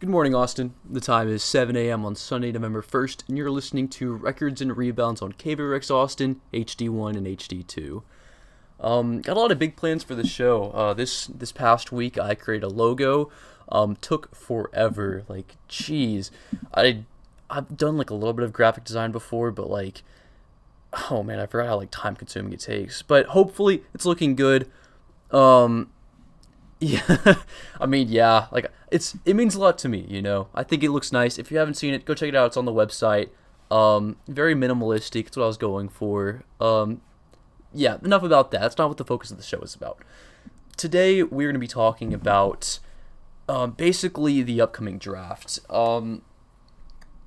[0.00, 0.74] Good morning, Austin.
[0.88, 2.06] The time is 7 a.m.
[2.06, 7.16] on Sunday, November 1st, and you're listening to Records and Rebounds on KVRX Austin, HD1
[7.16, 8.04] and HD2.
[8.78, 10.70] Um, got a lot of big plans for the show.
[10.70, 13.28] Uh, this this past week, I created a logo.
[13.70, 15.24] Um, took forever.
[15.26, 16.30] Like, jeez,
[16.72, 17.02] I
[17.50, 20.04] I've done like a little bit of graphic design before, but like,
[21.10, 23.02] oh man, I forgot how like time consuming it takes.
[23.02, 24.70] But hopefully, it's looking good.
[25.32, 25.90] Um,
[26.80, 27.34] yeah,
[27.80, 30.48] I mean, yeah, like it's it means a lot to me, you know.
[30.54, 31.38] I think it looks nice.
[31.38, 32.48] If you haven't seen it, go check it out.
[32.48, 33.30] It's on the website.
[33.70, 35.26] Um, very minimalistic.
[35.26, 36.44] It's what I was going for.
[36.60, 37.02] Um,
[37.72, 38.60] yeah, enough about that.
[38.60, 40.02] That's not what the focus of the show is about.
[40.76, 42.78] Today we're going to be talking about
[43.48, 45.58] um, basically the upcoming draft.
[45.68, 46.22] Um,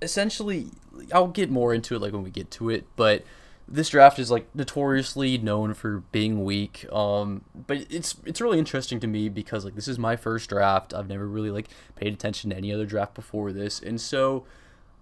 [0.02, 0.68] essentially,
[1.14, 3.24] I'll get more into it like when we get to it, but
[3.72, 6.86] this draft is like notoriously known for being weak.
[6.92, 10.94] Um, but it's it's really interesting to me because like this is my first draft.
[10.94, 14.46] I've never really like paid attention to any other draft before this, and so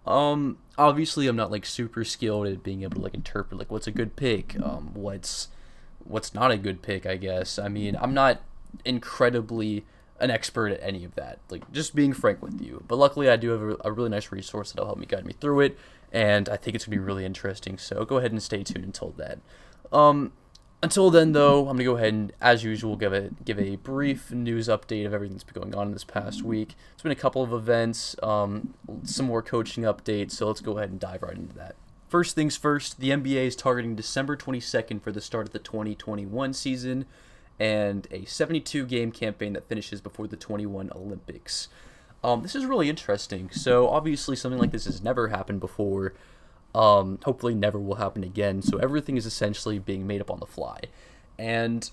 [0.05, 3.87] um, obviously I'm not like super skilled at being able to like interpret like what's
[3.87, 5.47] a good pick, um, what's
[6.03, 7.07] what's not a good pick.
[7.07, 7.57] I guess.
[7.57, 8.41] I mean, I'm not
[8.85, 9.83] incredibly
[10.19, 11.39] an expert at any of that.
[11.49, 12.83] Like just being frank with you.
[12.87, 15.33] But luckily, I do have a, a really nice resource that'll help me guide me
[15.33, 15.79] through it
[16.11, 17.77] and I think it's gonna be really interesting.
[17.77, 19.41] So go ahead and stay tuned until then.
[19.91, 20.33] Um,
[20.81, 24.31] until then, though, I'm gonna go ahead and, as usual, give a give a brief
[24.31, 26.75] news update of everything that's been going on in this past week.
[26.93, 30.31] It's been a couple of events, um, some more coaching updates.
[30.31, 31.75] So let's go ahead and dive right into that.
[32.07, 36.53] First things first, the NBA is targeting December 22nd for the start of the 2021
[36.53, 37.05] season,
[37.59, 41.67] and a 72 game campaign that finishes before the 21 Olympics.
[42.23, 43.49] Um, this is really interesting.
[43.51, 46.13] So obviously something like this has never happened before.
[46.75, 48.61] Um, hopefully never will happen again.
[48.61, 50.81] So everything is essentially being made up on the fly.
[51.37, 51.89] And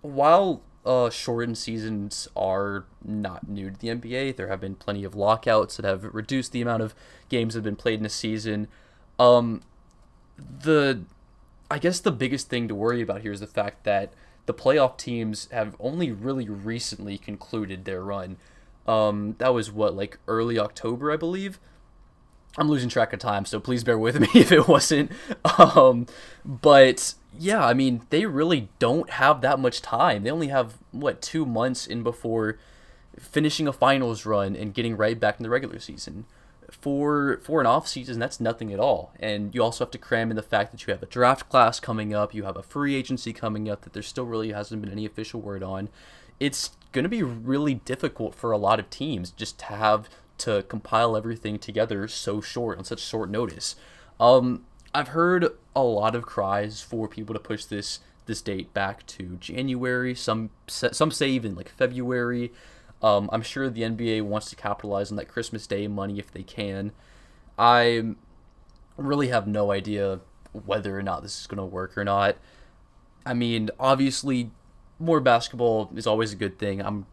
[0.00, 5.14] while uh, shortened seasons are not new to the NBA, there have been plenty of
[5.14, 6.94] lockouts that have reduced the amount of
[7.28, 8.68] games that have been played in a season.
[9.18, 9.62] Um,
[10.38, 11.02] the
[11.70, 14.12] I guess the biggest thing to worry about here is the fact that
[14.46, 18.36] the playoff teams have only really recently concluded their run.
[18.86, 21.58] Um, that was what like early October, I believe.
[22.56, 25.10] I'm losing track of time, so please bear with me if it wasn't.
[25.58, 26.06] Um,
[26.44, 30.22] but yeah, I mean, they really don't have that much time.
[30.22, 32.58] They only have what two months in before
[33.18, 36.26] finishing a finals run and getting right back in the regular season.
[36.70, 39.12] For for an off season, that's nothing at all.
[39.20, 41.78] And you also have to cram in the fact that you have a draft class
[41.78, 44.90] coming up, you have a free agency coming up that there still really hasn't been
[44.90, 45.88] any official word on.
[46.40, 50.08] It's going to be really difficult for a lot of teams just to have
[50.38, 53.76] to compile everything together so short on such short notice.
[54.18, 59.04] Um, I've heard a lot of cries for people to push this this date back
[59.06, 60.14] to January.
[60.14, 62.52] Some some say even like February.
[63.02, 66.42] Um, I'm sure the NBA wants to capitalize on that Christmas Day money if they
[66.42, 66.92] can.
[67.58, 68.14] I
[68.96, 70.20] really have no idea
[70.52, 72.36] whether or not this is going to work or not.
[73.26, 74.52] I mean, obviously,
[75.04, 76.80] more basketball is always a good thing.
[76.80, 77.06] I'm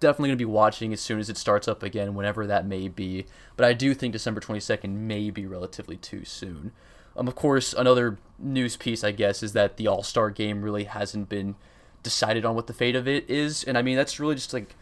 [0.00, 2.88] definitely going to be watching as soon as it starts up again, whenever that may
[2.88, 3.26] be.
[3.56, 6.72] But I do think December 22nd may be relatively too soon.
[7.16, 10.84] Um, of course, another news piece, I guess, is that the All Star game really
[10.84, 11.56] hasn't been
[12.02, 13.64] decided on what the fate of it is.
[13.64, 14.76] And I mean, that's really just like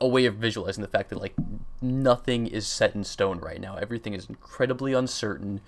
[0.00, 1.34] a way of visualizing the fact that like
[1.80, 3.76] nothing is set in stone right now.
[3.76, 5.60] Everything is incredibly uncertain.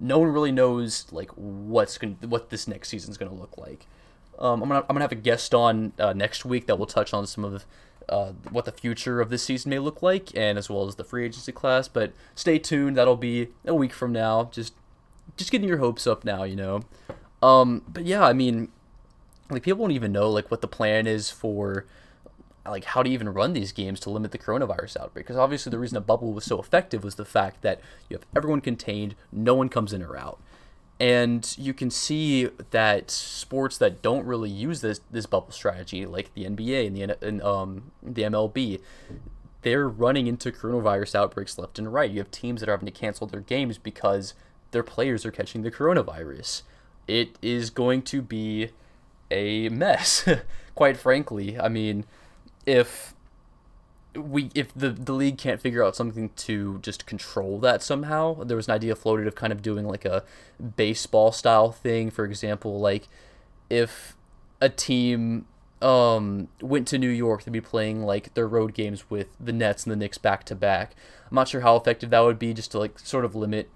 [0.00, 3.58] No one really knows like what's going to what this next season's going to look
[3.58, 3.86] like.
[4.38, 7.14] Um, I'm gonna I'm gonna have a guest on uh, next week that will touch
[7.14, 7.64] on some of
[8.08, 11.04] uh, what the future of this season may look like, and as well as the
[11.04, 11.88] free agency class.
[11.88, 14.50] But stay tuned; that'll be a week from now.
[14.52, 14.74] Just
[15.36, 16.82] just getting your hopes up now, you know.
[17.42, 18.68] Um, but yeah, I mean,
[19.50, 21.86] like people don't even know like what the plan is for
[22.68, 25.78] like how to even run these games to limit the coronavirus outbreak because obviously the
[25.78, 29.54] reason a bubble was so effective was the fact that you have everyone contained no
[29.54, 30.40] one comes in or out
[30.98, 36.32] and you can see that sports that don't really use this this bubble strategy, like
[36.34, 38.80] the NBA and the and, um, the MLB,
[39.62, 42.10] they're running into coronavirus outbreaks left and right.
[42.10, 44.34] You have teams that are having to cancel their games because
[44.70, 46.62] their players are catching the coronavirus.
[47.06, 48.70] It is going to be
[49.30, 50.26] a mess,
[50.74, 51.58] quite frankly.
[51.58, 52.04] I mean,
[52.64, 53.14] if
[54.16, 58.56] we if the the league can't figure out something to just control that somehow there
[58.56, 60.24] was an idea floated of kind of doing like a
[60.76, 62.10] baseball style thing.
[62.10, 63.08] For example like
[63.70, 64.16] if
[64.60, 65.46] a team
[65.82, 69.84] um went to New York to be playing like their road games with the Nets
[69.84, 70.94] and the Knicks back to back.
[71.30, 73.68] I'm not sure how effective that would be just to like sort of limit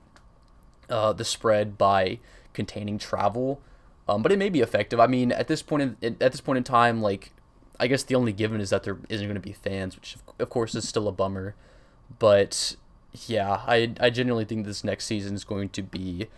[0.88, 2.18] uh, the spread by
[2.52, 3.60] containing travel
[4.08, 4.98] um, but it may be effective.
[4.98, 7.32] I mean at this point in, at this point in time like
[7.80, 10.50] I guess the only given is that there isn't going to be fans, which of
[10.50, 11.56] course is still a bummer.
[12.18, 12.76] But
[13.26, 16.28] yeah, I I genuinely think this next season is going to be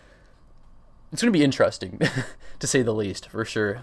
[1.13, 2.01] it's going to be interesting
[2.59, 3.83] to say the least, for sure.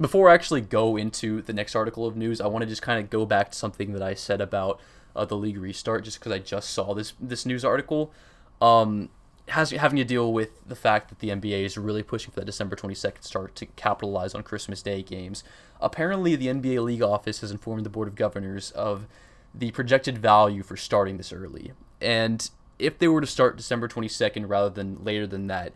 [0.00, 3.02] Before I actually go into the next article of news, I want to just kind
[3.02, 4.80] of go back to something that I said about
[5.16, 8.12] uh, the league restart, just because I just saw this this news article.
[8.60, 9.08] Um,
[9.50, 12.46] has having to deal with the fact that the NBA is really pushing for that
[12.46, 15.44] December 22nd start to capitalize on Christmas Day games.
[15.80, 19.06] Apparently, the NBA league office has informed the board of governors of
[19.54, 21.72] the projected value for starting this early.
[22.00, 22.48] And
[22.78, 25.72] if they were to start December 22nd rather than later than that,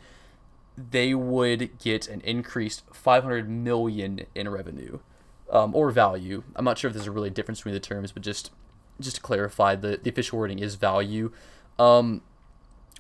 [0.76, 5.00] they would get an increased 500 million in revenue
[5.50, 6.42] um, or value.
[6.56, 8.50] I'm not sure if there's a really difference between the terms, but just
[9.00, 11.32] just to clarify, the, the official wording is value.
[11.78, 12.22] Um,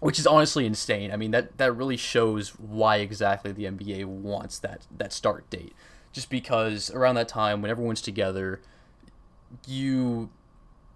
[0.02, 1.12] which is honestly insane.
[1.12, 5.74] I mean that that really shows why exactly the NBA wants that that start date.
[6.12, 8.60] Just because around that time when everyone's together,
[9.64, 10.28] you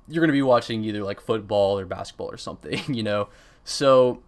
[0.08, 3.28] you're going to be watching either like football or basketball or something, you know.
[3.62, 4.22] So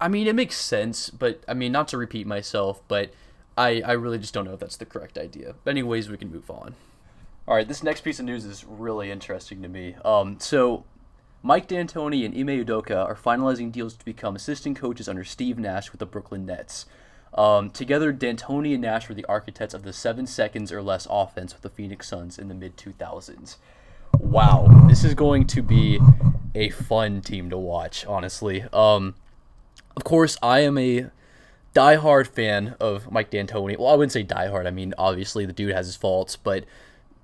[0.00, 3.12] I mean it makes sense, but I mean not to repeat myself, but
[3.58, 5.56] I I really just don't know if that's the correct idea.
[5.62, 6.74] But anyways, we can move on.
[7.46, 9.94] All right, this next piece of news is really interesting to me.
[10.06, 10.84] Um so
[11.44, 15.90] Mike D'Antoni and Ime Udoka are finalizing deals to become assistant coaches under Steve Nash
[15.90, 16.86] with the Brooklyn Nets.
[17.34, 21.52] Um, together, D'Antoni and Nash were the architects of the seven seconds or less offense
[21.52, 23.56] with the Phoenix Suns in the mid 2000s.
[24.20, 25.98] Wow, this is going to be
[26.54, 28.64] a fun team to watch, honestly.
[28.72, 29.16] Um,
[29.96, 31.10] of course, I am a
[31.74, 33.76] diehard fan of Mike D'Antoni.
[33.76, 34.66] Well, I wouldn't say diehard.
[34.66, 36.64] I mean, obviously, the dude has his faults, but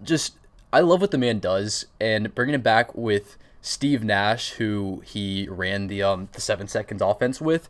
[0.03, 0.35] just
[0.73, 5.49] I love what the man does, and bringing it back with Steve Nash, who he
[5.51, 7.69] ran the um the seven seconds offense with,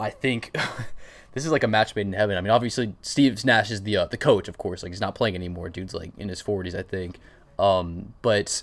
[0.00, 0.56] I think
[1.32, 2.36] this is like a match made in heaven.
[2.36, 4.82] I mean, obviously Steve Nash is the uh, the coach, of course.
[4.82, 5.68] Like he's not playing anymore.
[5.68, 7.18] Dude's like in his forties, I think.
[7.58, 8.62] Um, but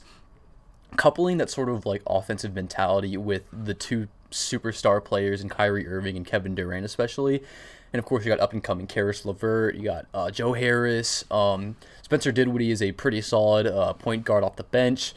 [0.98, 6.18] coupling that sort of like offensive mentality with the two superstar players and Kyrie Irving
[6.18, 7.44] and Kevin Durant, especially.
[7.92, 9.75] And of course, you got up and coming Caris LeVert.
[9.75, 11.24] You got uh, Joe Harris.
[11.30, 15.14] Um, Spencer Dinwiddie is a pretty solid uh, point guard off the bench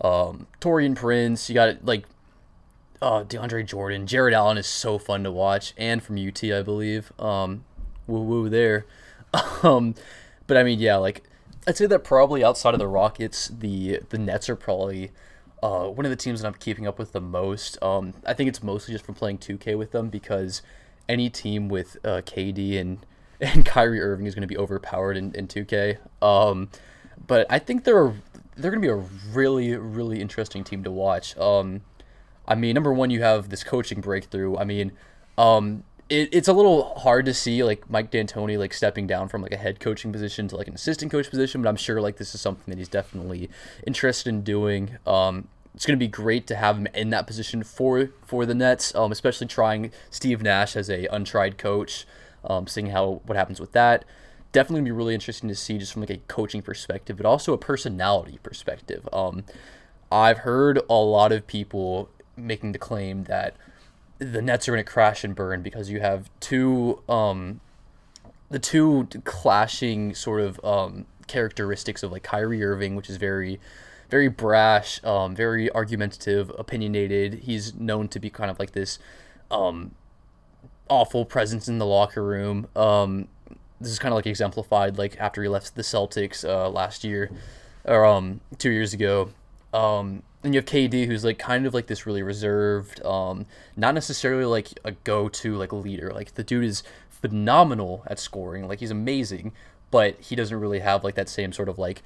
[0.00, 1.48] um, Taurean Prince.
[1.48, 2.04] You got like
[3.00, 4.06] uh, DeAndre Jordan.
[4.06, 7.12] Jarrett Allen is so fun to watch, and from UT, I believe.
[7.18, 7.64] Um,
[8.06, 8.86] woo woo there.
[9.62, 9.94] um,
[10.46, 11.22] but I mean, yeah, like
[11.66, 15.10] I'd say that probably outside of the Rockets, the the Nets are probably
[15.62, 17.80] uh, one of the teams that I'm keeping up with the most.
[17.82, 20.62] Um, I think it's mostly just from playing 2K with them because
[21.08, 23.04] any team with uh, KD and
[23.40, 25.98] and Kyrie Irving is going to be overpowered in, in 2K.
[26.22, 26.70] Um,
[27.26, 28.14] but I think they're
[28.58, 31.36] they're going to be a really, really interesting team to watch.
[31.38, 31.82] Um,
[32.46, 34.56] I mean, number one, you have this coaching breakthrough.
[34.56, 34.92] I mean,
[35.36, 39.42] um, it, it's a little hard to see like Mike D'Antoni like stepping down from
[39.42, 42.16] like a head coaching position to like an assistant coach position, but I'm sure like
[42.16, 43.48] this is something that he's definitely
[43.86, 44.98] interested in doing.
[45.06, 48.54] Um, it's going to be great to have him in that position for for the
[48.54, 52.06] Nets, um, especially trying Steve Nash as a untried coach,
[52.42, 54.04] um, seeing how what happens with that
[54.58, 57.52] definitely gonna be really interesting to see just from like a coaching perspective, but also
[57.52, 59.08] a personality perspective.
[59.12, 59.44] Um,
[60.10, 63.54] I've heard a lot of people making the claim that
[64.18, 67.60] the Nets are to crash and burn because you have two um,
[68.50, 73.60] the two clashing sort of um, characteristics of like Kyrie Irving, which is very
[74.10, 77.34] very brash, um, very argumentative, opinionated.
[77.44, 78.98] He's known to be kind of like this
[79.52, 79.94] um,
[80.88, 82.66] awful presence in the locker room.
[82.74, 83.28] Um,
[83.80, 87.30] this is kind of like exemplified like after he left the Celtics uh, last year
[87.84, 89.30] or um two years ago.
[89.72, 93.94] Um, and you have KD who's like kind of like this really reserved, um, not
[93.94, 96.12] necessarily like a go-to like leader.
[96.12, 99.52] Like the dude is phenomenal at scoring, like he's amazing,
[99.90, 102.02] but he doesn't really have like that same sort of like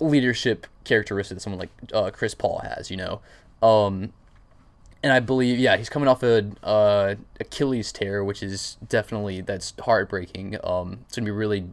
[0.00, 3.20] leadership characteristic that someone like uh, Chris Paul has, you know.
[3.62, 4.12] Um,
[5.02, 9.74] and I believe, yeah, he's coming off a uh, Achilles tear, which is definitely that's
[9.80, 10.56] heartbreaking.
[10.62, 11.72] Um, it's gonna be really,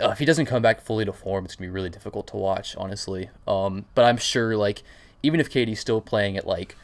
[0.00, 2.36] uh, if he doesn't come back fully to form, it's gonna be really difficult to
[2.36, 3.30] watch, honestly.
[3.48, 4.82] Um, but I'm sure, like,
[5.22, 6.76] even if KD's still playing at like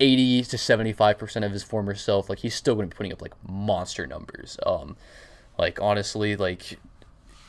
[0.00, 3.20] 80 to 75 percent of his former self, like he's still gonna be putting up
[3.20, 4.56] like monster numbers.
[4.64, 4.96] Um,
[5.58, 6.78] like honestly, like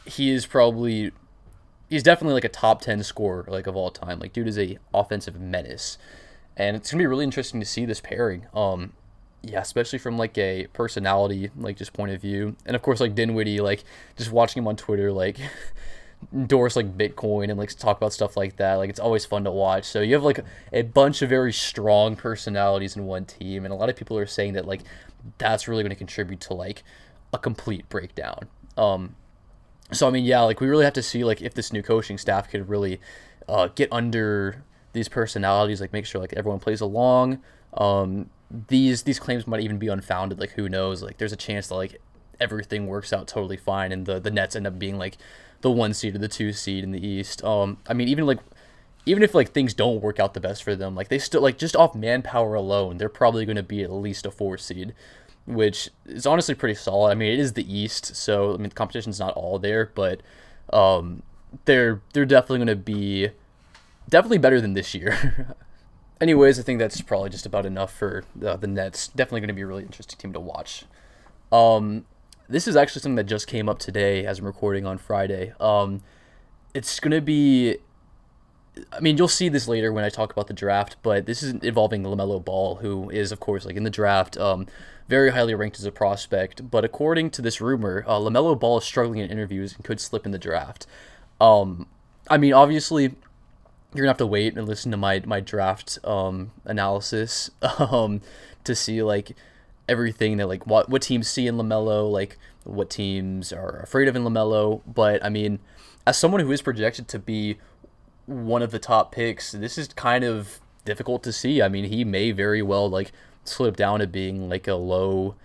[0.05, 1.13] he is probably,
[1.89, 4.19] he's definitely like a top 10 scorer like of all time.
[4.19, 5.97] Like, dude is a offensive menace
[6.59, 8.45] and it's gonna be really interesting to see this pairing.
[8.53, 8.93] Um,
[9.41, 13.15] yeah, especially from like a personality like just point of view, and of course like
[13.15, 13.85] Dinwiddie, like
[14.17, 15.37] just watching him on Twitter, like
[16.33, 18.75] endorse like Bitcoin and like talk about stuff like that.
[18.75, 19.85] Like it's always fun to watch.
[19.85, 20.41] So you have like
[20.73, 24.27] a bunch of very strong personalities in one team, and a lot of people are
[24.27, 24.81] saying that like
[25.37, 26.83] that's really going to contribute to like
[27.33, 28.49] a complete breakdown.
[28.77, 29.15] Um,
[29.93, 32.17] so I mean, yeah, like we really have to see like if this new coaching
[32.17, 32.99] staff could really
[33.47, 34.63] uh, get under
[34.93, 37.41] these personalities, like make sure like everyone plays along.
[37.73, 38.29] Um,
[38.67, 40.39] these these claims might even be unfounded.
[40.39, 41.03] Like who knows?
[41.03, 42.01] Like there's a chance that like
[42.39, 45.17] everything works out totally fine, and the the Nets end up being like
[45.61, 47.43] the one seed or the two seed in the East.
[47.43, 48.39] Um, I mean even like
[49.05, 51.57] even if like things don't work out the best for them, like they still like
[51.57, 54.93] just off manpower alone, they're probably going to be at least a four seed,
[55.45, 57.11] which is honestly pretty solid.
[57.11, 60.21] I mean, it is the East, so I mean the competition's not all there, but
[60.73, 61.23] um,
[61.65, 63.29] they're they're definitely going to be
[64.09, 65.55] definitely better than this year.
[66.21, 69.07] Anyways, I think that's probably just about enough for uh, the Nets.
[69.07, 70.83] Definitely going to be a really interesting team to watch.
[71.51, 72.05] Um,
[72.49, 75.53] this is actually something that just came up today as I'm recording on Friday.
[75.59, 76.01] Um,
[76.73, 77.77] it's going to be.
[78.93, 81.53] I mean, you'll see this later when I talk about the draft, but this is
[81.55, 84.67] involving LaMelo Ball, who is, of course, like in the draft, um,
[85.09, 86.69] very highly ranked as a prospect.
[86.69, 90.25] But according to this rumor, uh, LaMelo Ball is struggling in interviews and could slip
[90.25, 90.85] in the draft.
[91.41, 91.87] Um,
[92.29, 93.15] I mean, obviously,
[93.93, 98.21] you're gonna have to wait and listen to my my draft um, analysis um,
[98.63, 99.35] to see like
[99.87, 104.15] everything that like what what teams see in Lamelo, like what teams are afraid of
[104.15, 104.81] in Lamelo.
[104.85, 105.59] But I mean,
[106.05, 107.57] as someone who is projected to be
[108.25, 111.61] one of the top picks, this is kind of difficult to see.
[111.61, 113.11] I mean, he may very well like
[113.43, 115.35] slip down to being like a low,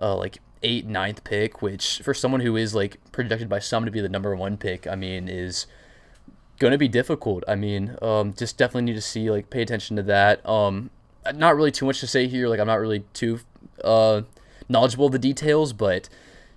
[0.00, 3.90] uh, like eight ninth pick, which for someone who is like projected by some to
[3.90, 5.66] be the number one pick, I mean, is
[6.60, 7.42] going to be difficult.
[7.48, 10.46] I mean, um, just definitely need to see like pay attention to that.
[10.48, 10.90] Um,
[11.34, 12.46] not really too much to say here.
[12.48, 13.40] Like I'm not really too
[13.82, 14.22] uh,
[14.68, 16.08] knowledgeable of the details, but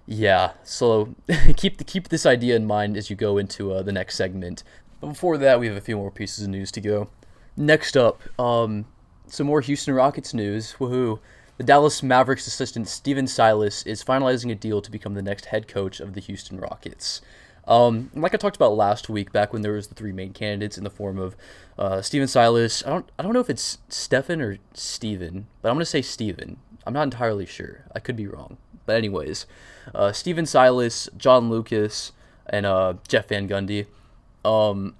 [0.05, 0.51] yeah.
[0.63, 1.15] So
[1.57, 4.63] keep the, keep this idea in mind as you go into uh, the next segment.
[5.01, 7.09] But before that, we have a few more pieces of news to go.
[7.55, 8.85] Next up, um,
[9.27, 10.75] some more Houston Rockets news.
[10.79, 11.19] Woohoo!
[11.57, 15.67] The Dallas Mavericks assistant Stephen Silas is finalizing a deal to become the next head
[15.67, 17.21] coach of the Houston Rockets.
[17.67, 20.77] Um, like I talked about last week, back when there was the three main candidates
[20.77, 21.35] in the form of
[21.77, 22.85] uh, Stephen Silas.
[22.85, 26.57] I don't I don't know if it's Stefan or Steven, but I'm gonna say Steven.
[26.85, 27.85] I'm not entirely sure.
[27.95, 28.57] I could be wrong.
[28.85, 29.45] But anyways,
[29.95, 32.11] uh, Stephen Silas, John Lucas,
[32.47, 33.85] and uh, Jeff Van Gundy.
[34.43, 34.95] Um,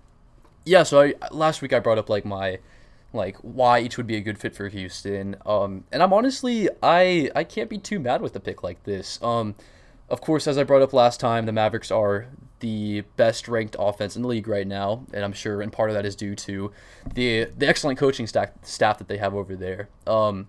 [0.66, 0.84] yeah.
[0.84, 2.60] So I, last week I brought up like my
[3.12, 5.36] like why each would be a good fit for Houston.
[5.46, 9.22] Um, and I'm honestly I I can't be too mad with a pick like this.
[9.22, 9.56] Um,
[10.10, 12.28] of course, as I brought up last time, the Mavericks are
[12.64, 15.96] the best ranked offense in the league right now, and I'm sure, and part of
[15.96, 16.72] that is due to
[17.14, 19.90] the the excellent coaching staff staff that they have over there.
[20.08, 20.48] Um,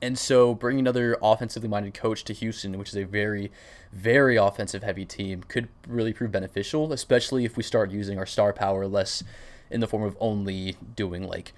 [0.00, 3.50] and so bringing another offensively minded coach to Houston, which is a very,
[3.92, 8.52] very offensive heavy team, could really prove beneficial, especially if we start using our star
[8.52, 9.24] power less
[9.68, 11.52] in the form of only doing like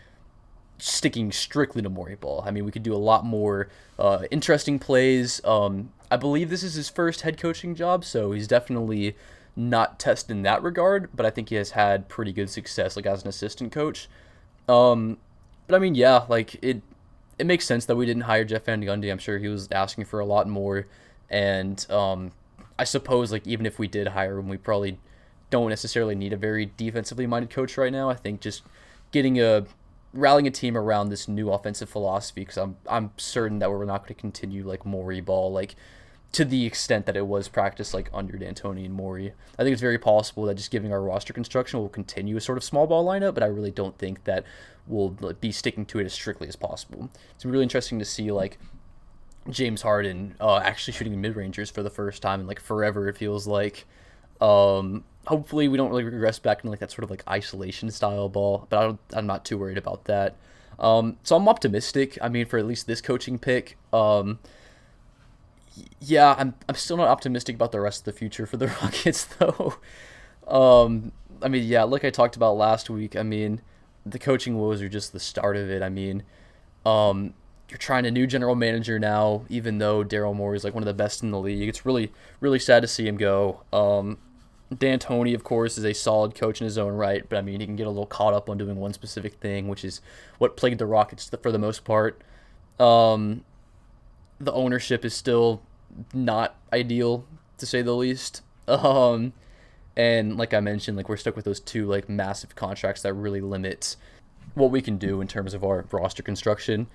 [0.79, 2.43] sticking strictly to Morey ball.
[2.47, 5.45] I mean, we could do a lot more uh, interesting plays.
[5.45, 9.15] Um, I believe this is his first head coaching job, so he's definitely
[9.59, 13.07] not tested in that regard, but I think he has had pretty good success like
[13.07, 14.09] as an assistant coach.
[14.69, 15.19] Um,
[15.67, 16.81] but I mean, yeah, like it
[17.39, 19.11] it makes sense that we didn't hire Jeff Van Gundy.
[19.11, 20.87] I'm sure he was asking for a lot more,
[21.29, 22.31] and um,
[22.79, 24.99] I suppose like even if we did hire him, we probably
[25.51, 28.09] don't necessarily need a very defensively minded coach right now.
[28.09, 28.63] I think just
[29.11, 29.67] getting a
[30.13, 34.03] rallying a team around this new offensive philosophy because I'm I'm certain that we're not
[34.03, 35.75] going to continue like Morey ball like
[36.33, 39.33] to the extent that it was practiced like under D'Antoni and Morey.
[39.59, 42.59] I think it's very possible that just giving our roster construction will continue a sort
[42.59, 44.45] of small ball lineup, but I really don't think that
[44.87, 47.11] we'll be sticking to it as strictly as possible.
[47.35, 48.59] It's really interesting to see like
[49.49, 53.09] James Harden uh, actually shooting mid rangers for the first time in like forever.
[53.09, 53.87] It feels like.
[54.41, 58.29] Um, hopefully, we don't really regress back into like that sort of like isolation style
[58.29, 60.37] ball, but I don't, I'm not too worried about that.
[60.79, 62.19] Um, so I'm optimistic.
[62.23, 63.77] I mean, for at least this coaching pick.
[63.93, 64.39] Um,
[66.01, 69.25] yeah, I'm I'm still not optimistic about the rest of the future for the Rockets
[69.25, 69.77] though.
[70.47, 73.17] um, I mean, yeah, like I talked about last week.
[73.17, 73.61] I mean,
[74.05, 75.83] the coaching woes are just the start of it.
[75.83, 76.23] I mean,
[76.85, 77.35] um,
[77.69, 80.87] you're trying a new general manager now, even though Daryl Morey is like one of
[80.87, 81.69] the best in the league.
[81.69, 83.63] It's really really sad to see him go.
[83.73, 84.19] Um,
[84.77, 87.67] D'Antoni, of course, is a solid coach in his own right, but I mean, he
[87.67, 90.03] can get a little caught up on doing one specific thing, which is
[90.37, 92.23] what plagued the Rockets for the most part.
[92.79, 93.45] Um,
[94.41, 95.63] the ownership is still
[96.13, 97.25] not ideal
[97.59, 98.43] to say the least.
[98.69, 99.33] Um,
[99.97, 103.41] and like I mentioned, like we're stuck with those two like massive contracts that really
[103.41, 103.97] limit
[104.55, 106.87] what we can do in terms of our roster construction.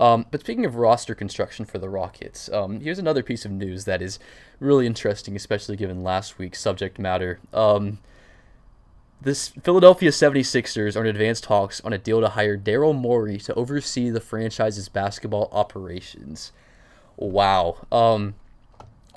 [0.00, 3.84] Um, but speaking of roster construction for the Rockets, um, here's another piece of news
[3.84, 4.18] that is
[4.58, 7.38] really interesting, especially given last week's subject matter.
[7.52, 7.98] Um,
[9.20, 13.54] this Philadelphia 76ers are in advanced talks on a deal to hire Daryl Morey to
[13.54, 16.52] oversee the franchise's basketball operations.
[17.20, 17.86] Wow.
[17.92, 18.34] Um,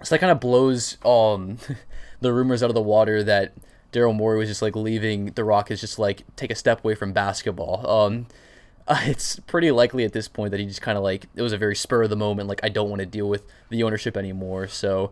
[0.04, 1.58] so that kind of blows um,
[2.22, 3.54] the rumors out of the water that
[3.92, 7.14] Daryl Morey was just like leaving the Rockets just like take a step away from
[7.14, 7.90] basketball.
[7.90, 8.28] Um,
[8.90, 11.58] it's pretty likely at this point that he just kind of like it was a
[11.58, 12.50] very spur of the moment.
[12.50, 14.68] Like I don't want to deal with the ownership anymore.
[14.68, 15.12] So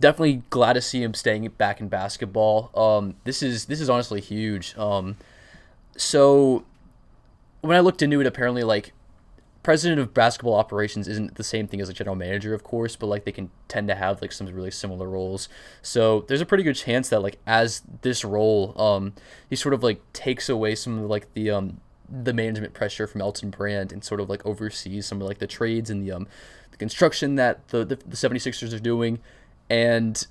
[0.00, 2.70] definitely glad to see him staying back in basketball.
[2.74, 4.76] Um, this is this is honestly huge.
[4.76, 5.16] Um,
[5.96, 6.64] so
[7.60, 8.92] when I looked into it, apparently like
[9.64, 13.06] president of basketball operations isn't the same thing as a general manager, of course, but
[13.06, 15.48] like they can tend to have like some really similar roles.
[15.82, 19.14] So there's a pretty good chance that like as this role, um,
[19.50, 23.22] he sort of like takes away some of like the um the management pressure from
[23.22, 26.28] Elton Brand and sort of like oversees some of like the trades and the um
[26.70, 29.18] the construction that the the, the 76ers are doing
[29.70, 30.26] and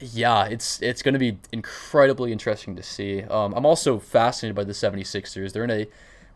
[0.00, 3.22] yeah, it's it's going to be incredibly interesting to see.
[3.22, 5.52] Um, I'm also fascinated by the 76ers.
[5.52, 5.86] They're in a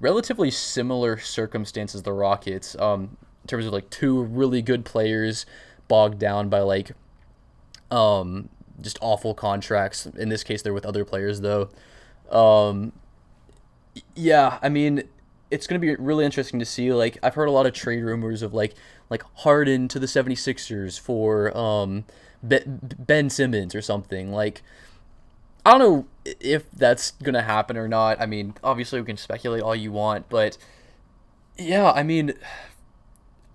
[0.03, 5.47] relatively similar circumstances the Rockets um, in terms of like two really good players
[5.89, 6.91] bogged down by like
[7.91, 10.05] um, just awful contracts.
[10.07, 11.71] In this case, they're with other players though.
[12.31, 12.93] Um,
[14.15, 15.05] yeah, I mean,
[15.51, 16.93] it's going to be really interesting to see.
[16.93, 18.75] Like, I've heard a lot of trade rumors of like
[19.09, 22.05] like Harden to the 76ers for um,
[22.43, 24.33] Ben Simmons or something.
[24.33, 24.63] Like,
[25.65, 28.21] I don't know if that's to happen or not.
[28.21, 30.57] I mean, obviously, we can speculate all you want, but
[31.59, 32.35] yeah, I mean,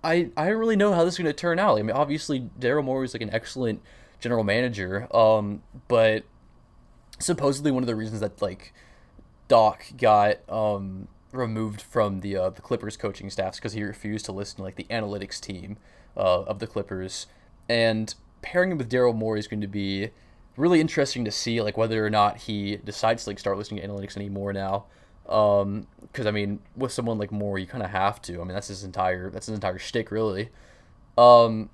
[0.04, 1.78] I I don't really know how this is to turn out.
[1.78, 3.82] I mean, obviously, Daryl Morey is like an excellent
[4.20, 6.24] general manager, um, but
[7.18, 8.72] supposedly one of the reasons that like
[9.48, 14.32] Doc got um, removed from the uh, the Clippers coaching staffs because he refused to
[14.32, 15.78] listen to like the analytics team
[16.16, 17.26] uh, of the Clippers,
[17.68, 20.10] and pairing him with Daryl Morey is going to be
[20.58, 23.88] really interesting to see like whether or not he decides to like start listening to
[23.88, 24.86] analytics anymore now.
[25.24, 25.86] Because um,
[26.26, 28.40] I mean, with someone like Morey, you kind of have to.
[28.40, 30.50] I mean, that's his entire that's his entire shtick, really.
[31.16, 31.70] Um,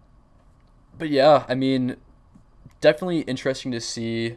[0.99, 1.97] but yeah, I mean,
[2.81, 4.37] definitely interesting to see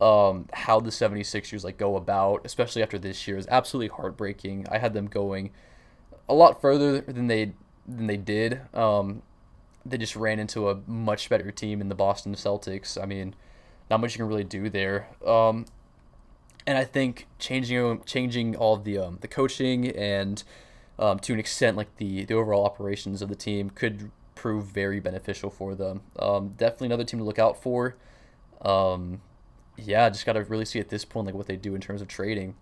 [0.00, 4.66] um, how the 76ers like go about, especially after this year, is absolutely heartbreaking.
[4.70, 5.50] I had them going
[6.28, 7.52] a lot further than they
[7.86, 8.60] than they did.
[8.74, 9.22] Um,
[9.84, 13.00] they just ran into a much better team in the Boston Celtics.
[13.00, 13.34] I mean,
[13.90, 15.08] not much you can really do there.
[15.26, 15.66] Um,
[16.66, 20.42] and I think changing changing all the um, the coaching and
[20.98, 25.00] um, to an extent like the the overall operations of the team could prove very
[25.00, 26.02] beneficial for them.
[26.18, 27.96] Um, definitely another team to look out for.
[28.60, 29.20] Um,
[29.76, 32.00] yeah, just got to really see at this point like what they do in terms
[32.00, 32.54] of trading,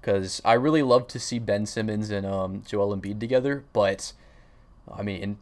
[0.00, 4.12] because I really love to see Ben Simmons and um, Joel Embiid together, but
[4.92, 5.38] I mean,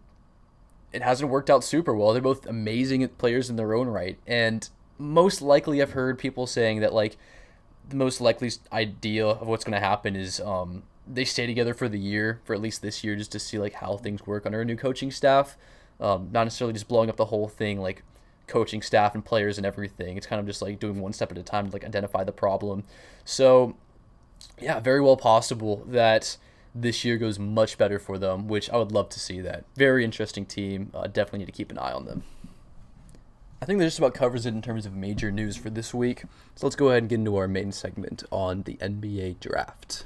[0.93, 2.13] it hasn't worked out super well.
[2.13, 6.81] They're both amazing players in their own right, and most likely I've heard people saying
[6.81, 7.17] that like
[7.89, 11.89] the most likely idea of what's going to happen is um, they stay together for
[11.89, 14.61] the year, for at least this year, just to see like how things work under
[14.61, 15.57] a new coaching staff.
[16.01, 18.03] Um, not necessarily just blowing up the whole thing like
[18.47, 20.17] coaching staff and players and everything.
[20.17, 22.33] It's kind of just like doing one step at a time to like identify the
[22.33, 22.85] problem.
[23.25, 23.77] So,
[24.61, 26.37] yeah, very well possible that
[26.75, 29.65] this year goes much better for them, which I would love to see that.
[29.77, 30.91] Very interesting team.
[30.95, 32.25] Uh, definitely need to keep an eye on them.
[33.61, 36.25] I think that just about covers it in terms of major news for this week.
[36.57, 40.05] So let's go ahead and get into our main segment on the NBA draft.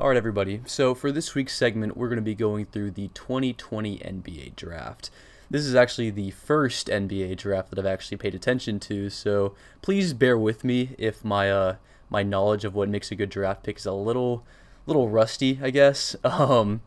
[0.00, 0.60] All right, everybody.
[0.64, 5.10] So for this week's segment, we're going to be going through the 2020 NBA draft.
[5.50, 10.12] This is actually the first NBA draft that I've actually paid attention to, so please
[10.12, 11.76] bear with me if my uh,
[12.10, 14.44] my knowledge of what makes a good draft pick is a little
[14.86, 16.14] little rusty, I guess.
[16.24, 16.82] Um,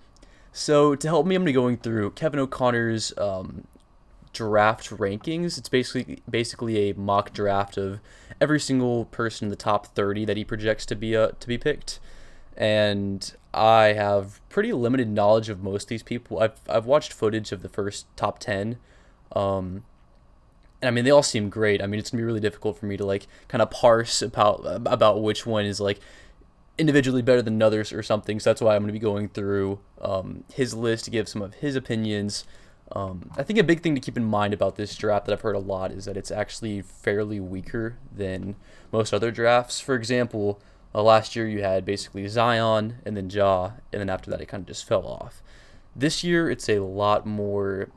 [0.53, 3.65] so to help me, I'm gonna be going through Kevin O'Connor's um,
[4.33, 5.57] draft rankings.
[5.57, 7.99] It's basically basically a mock draft of
[8.39, 11.57] every single person in the top 30 that he projects to be uh, to be
[11.57, 11.99] picked
[12.57, 16.39] and I have pretty limited knowledge of most of these people.
[16.39, 18.77] I've I've watched footage of the first top ten,
[19.35, 19.83] um,
[20.81, 21.81] and I mean they all seem great.
[21.81, 24.61] I mean it's gonna be really difficult for me to like kind of parse about
[24.85, 25.99] about which one is like
[26.77, 28.39] individually better than others or something.
[28.39, 31.55] So that's why I'm gonna be going through um, his list to give some of
[31.55, 32.45] his opinions.
[32.93, 35.41] Um, I think a big thing to keep in mind about this draft that I've
[35.41, 38.55] heard a lot is that it's actually fairly weaker than
[38.91, 39.79] most other drafts.
[39.79, 40.59] For example,
[40.93, 44.47] uh, last year you had basically Zion and then Ja, and then after that it
[44.47, 45.41] kind of just fell off.
[45.95, 47.89] This year it's a lot more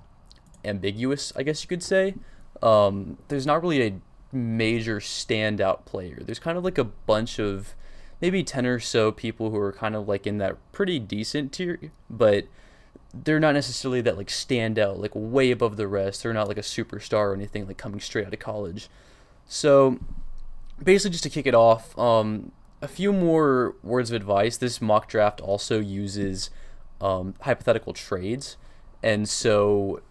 [0.65, 2.15] ambiguous, I guess you could say.
[2.63, 4.01] Um, there's not really a
[4.33, 6.21] major standout player.
[6.21, 7.75] There's kind of like a bunch of
[8.21, 11.79] maybe 10 or so people who are kind of like in that pretty decent tier,
[12.09, 12.47] but
[13.23, 16.23] they're not necessarily that like stand out like way above the rest.
[16.23, 18.89] They're not like a superstar or anything like coming straight out of college.
[19.47, 19.99] So
[20.83, 24.57] basically just to kick it off, um, a few more words of advice.
[24.57, 26.51] This mock draft also uses
[27.01, 28.57] um, hypothetical trades,
[29.03, 30.03] and so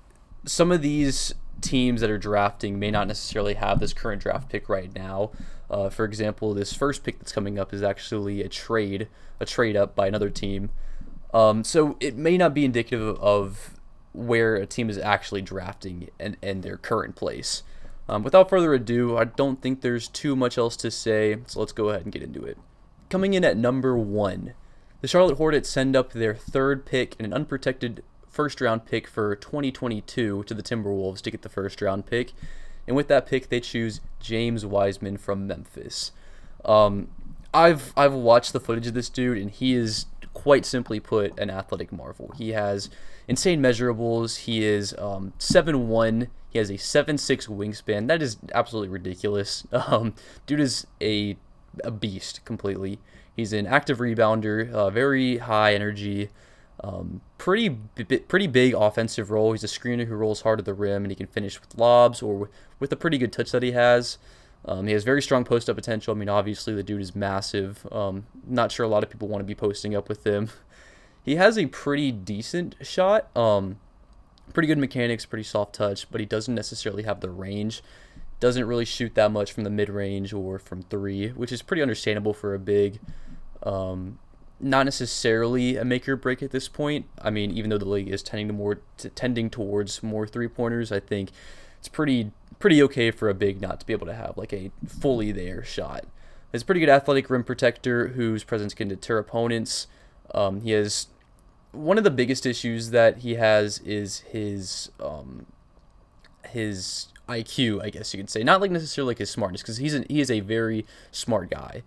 [0.45, 4.67] some of these teams that are drafting may not necessarily have this current draft pick
[4.69, 5.31] right now.
[5.69, 9.07] Uh, for example, this first pick that's coming up is actually a trade,
[9.39, 10.69] a trade up by another team.
[11.33, 13.73] Um, so it may not be indicative of
[14.13, 17.63] where a team is actually drafting and, and their current place.
[18.07, 21.71] Um, without further ado, I don't think there's too much else to say, so let's
[21.71, 22.57] go ahead and get into it.
[23.09, 24.53] Coming in at number one,
[25.01, 29.35] the Charlotte Hornets send up their third pick and an unprotected first round pick for
[29.35, 32.33] 2022 to the Timberwolves to get the first round pick.
[32.87, 36.11] And with that pick, they choose James Wiseman from Memphis.
[36.65, 37.09] Um,
[37.53, 41.49] I've I've watched the footage of this dude, and he is quite simply put an
[41.49, 42.31] athletic marvel.
[42.37, 42.89] He has
[43.27, 44.39] insane measurables.
[44.39, 46.27] He is um, seven one.
[46.49, 48.07] He has a seven six wingspan.
[48.07, 49.65] That is absolutely ridiculous.
[49.73, 50.13] Um,
[50.45, 51.37] dude is a
[51.83, 52.99] a beast completely.
[53.35, 56.29] He's an active rebounder, uh, very high energy,
[56.83, 59.51] um, pretty pretty big offensive role.
[59.51, 62.21] He's a screener who rolls hard at the rim, and he can finish with lobs
[62.21, 64.17] or with a pretty good touch that he has.
[64.65, 66.13] Um, he has very strong post up potential.
[66.13, 67.85] I mean, obviously the dude is massive.
[67.91, 70.49] Um, not sure a lot of people want to be posting up with him.
[71.25, 73.33] He has a pretty decent shot.
[73.33, 73.77] Um,
[74.51, 77.81] pretty good mechanics, pretty soft touch, but he doesn't necessarily have the range.
[78.41, 81.81] Doesn't really shoot that much from the mid range or from three, which is pretty
[81.81, 82.99] understandable for a big.
[83.63, 84.19] Um,
[84.59, 87.05] not necessarily a make or break at this point.
[87.21, 90.47] I mean, even though the league is tending to more to tending towards more three
[90.47, 91.31] pointers, I think
[91.83, 94.71] it's pretty pretty okay for a big not to be able to have like a
[94.87, 96.05] fully there shot.
[96.53, 99.87] He's a pretty good athletic rim protector whose presence can deter opponents.
[100.33, 101.07] Um, he has
[101.73, 105.45] one of the biggest issues that he has is his um,
[106.47, 108.43] his IQ, I guess you could say.
[108.43, 111.83] Not like necessarily like his smartness, because he's an, he is a very smart guy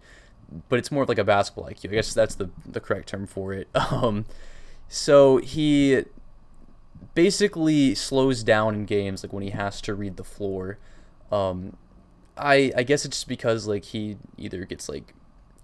[0.68, 1.90] but it's more of like a basketball IQ.
[1.90, 3.68] I guess that's the the correct term for it.
[3.90, 4.26] Um,
[4.88, 6.04] so he
[7.14, 10.78] basically slows down in games like when he has to read the floor.
[11.30, 11.76] Um,
[12.36, 15.14] I I guess it's just because like he either gets like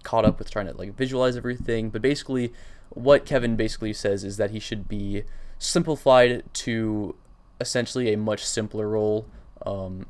[0.03, 2.53] caught up with trying to like visualize everything, but basically
[2.89, 5.23] what Kevin basically says is that he should be
[5.57, 7.15] simplified to
[7.59, 9.27] essentially a much simpler role.
[9.65, 10.05] Um,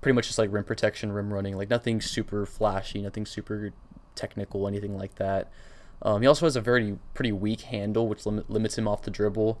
[0.00, 3.72] pretty much just like rim protection, rim running, like nothing super flashy, nothing super
[4.14, 5.50] technical, anything like that.
[6.02, 9.10] Um, he also has a very pretty weak handle, which lim- limits him off the
[9.10, 9.60] dribble.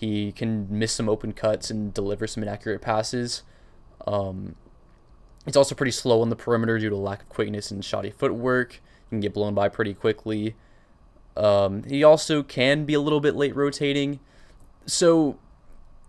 [0.00, 3.42] He can miss some open cuts and deliver some inaccurate passes.
[4.06, 4.56] Um,
[5.44, 8.72] he's also pretty slow on the perimeter due to lack of quickness and shoddy footwork.
[8.72, 10.56] He can get blown by pretty quickly.
[11.36, 14.20] Um, he also can be a little bit late rotating.
[14.86, 15.38] So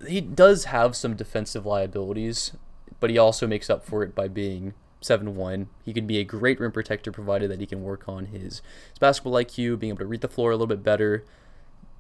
[0.08, 2.54] he does have some defensive liabilities
[3.02, 5.66] but he also makes up for it by being 7-1.
[5.84, 9.00] He can be a great rim protector provided that he can work on his, his
[9.00, 11.26] basketball IQ, being able to read the floor a little bit better.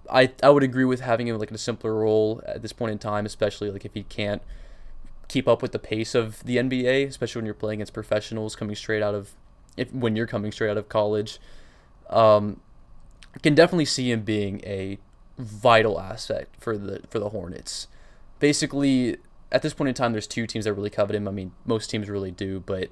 [0.09, 2.91] I, I would agree with having him like in a simpler role at this point
[2.91, 4.41] in time, especially like if he can't
[5.27, 8.75] keep up with the pace of the NBA, especially when you're playing against professionals coming
[8.75, 9.31] straight out of
[9.77, 11.39] if when you're coming straight out of college.
[12.09, 12.59] Um,
[13.41, 14.97] can definitely see him being a
[15.37, 17.87] vital aspect for the for the Hornets.
[18.39, 19.17] Basically,
[19.51, 21.27] at this point in time, there's two teams that really covet him.
[21.27, 22.89] I mean, most teams really do, but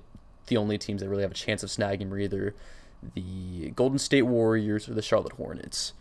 [0.47, 2.55] the only teams that really have a chance of snagging him are either
[3.13, 5.93] the Golden State Warriors or the Charlotte Hornets.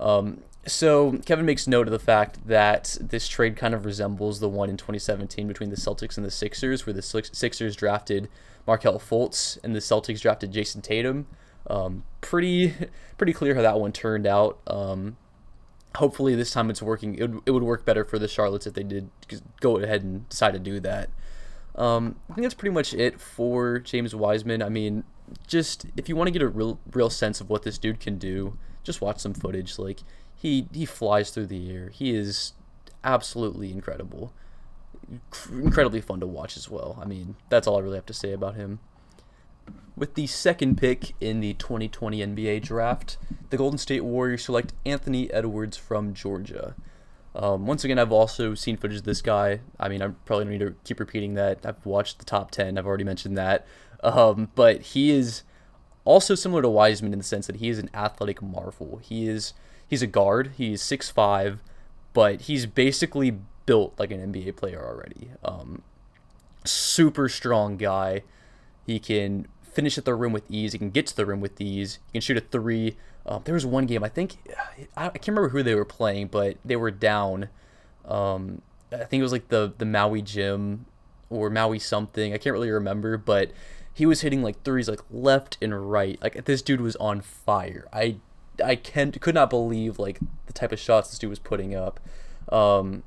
[0.00, 4.48] Um, so Kevin makes note of the fact that this trade kind of resembles the
[4.48, 8.28] one in 2017 between the Celtics and the Sixers, where the Sixers drafted
[8.66, 11.26] Markelle Fultz and the Celtics drafted Jayson Tatum.
[11.66, 12.74] Um, pretty
[13.18, 14.58] pretty clear how that one turned out.
[14.66, 15.16] Um,
[15.96, 17.14] hopefully this time it's working.
[17.14, 19.10] It would, it would work better for the Charlottes if they did
[19.60, 21.10] go ahead and decide to do that.
[21.74, 24.62] Um, I think that's pretty much it for James Wiseman.
[24.62, 25.04] I mean,
[25.46, 28.18] just if you want to get a real real sense of what this dude can
[28.18, 28.58] do,
[28.88, 29.78] just watch some footage.
[29.78, 30.00] Like
[30.34, 31.90] he he flies through the air.
[31.90, 32.54] He is
[33.04, 34.32] absolutely incredible.
[35.52, 36.98] Incredibly fun to watch as well.
[37.00, 38.80] I mean, that's all I really have to say about him.
[39.96, 43.18] With the second pick in the 2020 NBA draft,
[43.50, 46.74] the Golden State Warriors select Anthony Edwards from Georgia.
[47.34, 49.60] Um, once again, I've also seen footage of this guy.
[49.78, 51.64] I mean, I probably to keep repeating that.
[51.66, 53.66] I've watched the top 10, I've already mentioned that.
[54.02, 55.42] Um, but he is
[56.08, 58.98] also similar to Wiseman in the sense that he is an athletic marvel.
[59.02, 59.52] He is
[59.86, 60.52] he's a guard.
[60.56, 61.58] He's 6'5",
[62.14, 65.30] but he's basically built like an NBA player already.
[65.44, 65.82] Um,
[66.64, 68.22] super strong guy.
[68.86, 70.72] He can finish at the rim with ease.
[70.72, 71.98] He can get to the rim with ease.
[72.06, 72.96] He can shoot a three.
[73.26, 74.36] Um, there was one game I think
[74.96, 77.50] I, can't remember who they were playing, but they were down.
[78.06, 80.86] Um, I think it was like the the Maui gym
[81.28, 82.32] or Maui something.
[82.32, 83.52] I can't really remember, but
[83.98, 86.22] he was hitting like threes like left and right.
[86.22, 87.88] Like this dude was on fire.
[87.92, 88.18] I
[88.64, 91.98] I can't could not believe like the type of shots this dude was putting up.
[92.48, 93.02] Um,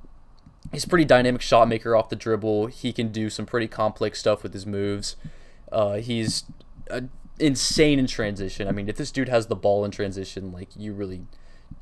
[0.69, 2.67] he's a pretty dynamic shot maker off the dribble.
[2.67, 5.15] He can do some pretty complex stuff with his moves.
[5.71, 6.43] Uh, he's
[6.89, 7.01] uh,
[7.39, 8.67] insane in transition.
[8.67, 11.21] I mean, if this dude has the ball in transition, like you really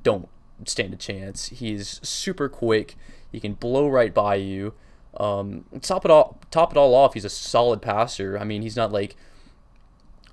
[0.03, 0.29] don't
[0.65, 1.47] stand a chance.
[1.47, 2.95] He's super quick.
[3.31, 4.75] He can blow right by you.
[5.17, 7.13] Um, top it all, top it all off.
[7.13, 8.37] He's a solid passer.
[8.37, 9.15] I mean, he's not like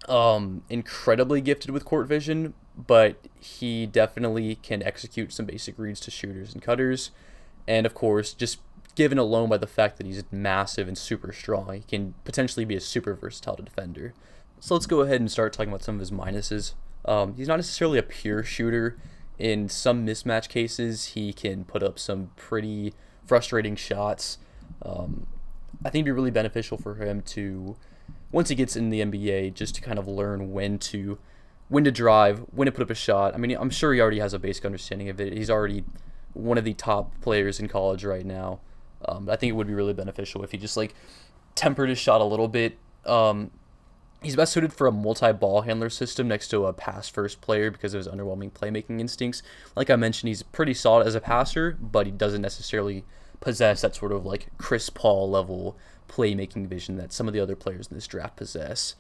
[0.09, 6.11] um, incredibly gifted with court vision, but he definitely can execute some basic reads to
[6.11, 7.11] shooters and cutters.
[7.67, 8.61] And of course, just
[8.95, 12.77] given alone by the fact that he's massive and super strong, he can potentially be
[12.77, 14.15] a super versatile defender.
[14.61, 16.75] So let's go ahead and start talking about some of his minuses.
[17.05, 18.97] Um, he's not necessarily a pure shooter.
[19.39, 22.95] In some mismatch cases, he can put up some pretty
[23.27, 24.39] frustrating shots.
[24.83, 25.27] Um,
[25.85, 27.77] I think it'd be really beneficial for him to,
[28.33, 31.19] once he gets in the NBA, just to kind of learn when to,
[31.69, 33.35] when to drive, when to put up a shot.
[33.35, 35.33] I mean, I'm sure he already has a basic understanding of it.
[35.33, 35.85] He's already
[36.33, 38.61] one of the top players in college right now.
[39.05, 40.95] Um, I think it would be really beneficial if he just like
[41.55, 42.79] tempered his shot a little bit.
[43.05, 43.51] Um,
[44.23, 47.99] he's best suited for a multi-ball handler system next to a pass-first player because of
[47.99, 49.43] his underwhelming playmaking instincts.
[49.75, 53.05] Like I mentioned, he's pretty solid as a passer, but he doesn't necessarily
[53.41, 55.77] possess that sort of like Chris Paul level
[56.09, 58.95] playmaking vision that some of the other players in this draft possess.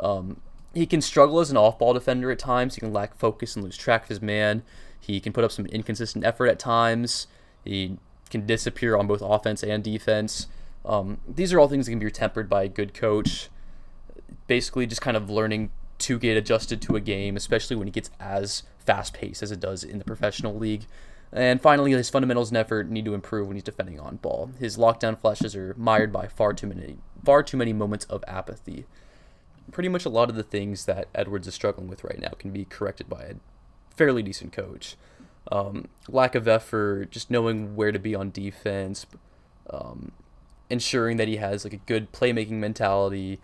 [0.00, 0.40] Um,
[0.74, 2.74] he can struggle as an off-ball defender at times.
[2.74, 4.62] He can lack focus and lose track of his man.
[5.00, 7.26] He can put up some inconsistent effort at times.
[7.64, 10.48] He can disappear on both offense and defense.
[10.84, 13.48] Um, these are all things that can be tempered by a good coach.
[14.46, 18.10] Basically, just kind of learning to get adjusted to a game, especially when it gets
[18.20, 20.86] as fast paced as it does in the professional league.
[21.36, 24.52] And finally, his fundamentals and effort need to improve when he's defending on ball.
[24.58, 28.86] His lockdown flashes are mired by far too many, far too many moments of apathy.
[29.70, 32.52] Pretty much a lot of the things that Edwards is struggling with right now can
[32.52, 33.34] be corrected by a
[33.94, 34.96] fairly decent coach.
[35.52, 39.04] Um, lack of effort, just knowing where to be on defense,
[39.68, 40.12] um,
[40.70, 43.40] ensuring that he has like a good playmaking mentality,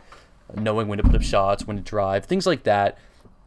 [0.55, 2.96] knowing when to put up shots, when to drive, things like that.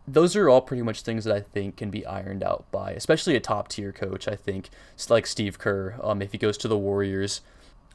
[0.08, 3.36] Those are all pretty much things that I think can be ironed out by, especially
[3.36, 4.28] a top tier coach.
[4.28, 4.70] I think
[5.10, 5.96] like Steve Kerr.
[6.02, 7.42] Um, if he goes to the Warriors,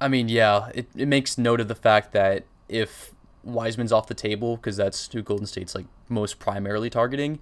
[0.00, 3.12] I mean, yeah, it, it makes note of the fact that if
[3.44, 7.38] Wiseman's off the table, because that's who Golden State's like most primarily targeting,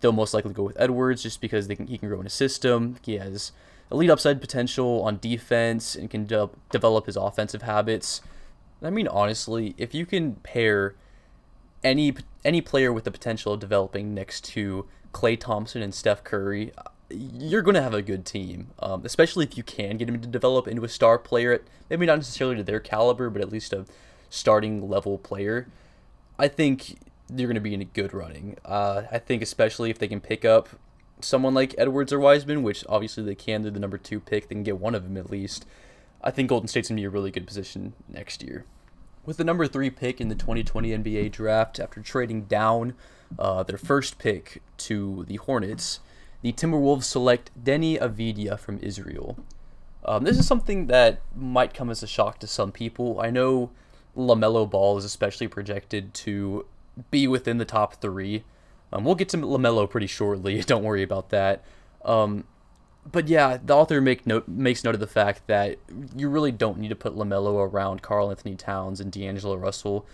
[0.00, 2.30] they'll most likely go with Edwards just because they can, he can grow in a
[2.30, 2.96] system.
[3.02, 3.52] He has
[3.90, 8.20] elite upside potential on defense and can de- develop his offensive habits.
[8.82, 10.94] I mean, honestly, if you can pair
[11.82, 12.14] any
[12.44, 16.72] any player with the potential of developing next to Klay Thompson and Steph Curry,
[17.10, 18.68] you're going to have a good team.
[18.78, 22.06] Um, especially if you can get him to develop into a star player, at, maybe
[22.06, 23.84] not necessarily to their caliber, but at least a
[24.28, 25.68] starting level player.
[26.38, 26.98] I think
[27.34, 28.56] you're going to be in a good running.
[28.64, 30.70] Uh, I think especially if they can pick up
[31.20, 33.62] someone like Edwards or Wiseman, which obviously they can.
[33.62, 34.48] They're the number two pick.
[34.48, 35.66] They can get one of them at least.
[36.22, 38.64] I think Golden State's going to be a really good position next year.
[39.26, 42.94] With the number three pick in the 2020 NBA draft, after trading down
[43.38, 46.00] uh, their first pick to the Hornets,
[46.42, 49.36] the Timberwolves select Deni Avdija from Israel.
[50.04, 53.20] Um, this is something that might come as a shock to some people.
[53.20, 53.70] I know
[54.16, 56.66] LaMelo Ball is especially projected to
[57.10, 58.44] be within the top three.
[58.92, 60.62] Um, we'll get to Lamelo pretty shortly.
[60.66, 61.62] Don't worry about that.
[62.04, 62.44] Um,
[63.10, 65.78] but yeah, the author make note makes note of the fact that
[66.16, 70.06] you really don't need to put Lamelo around Karl-Anthony Towns and D'Angelo Russell.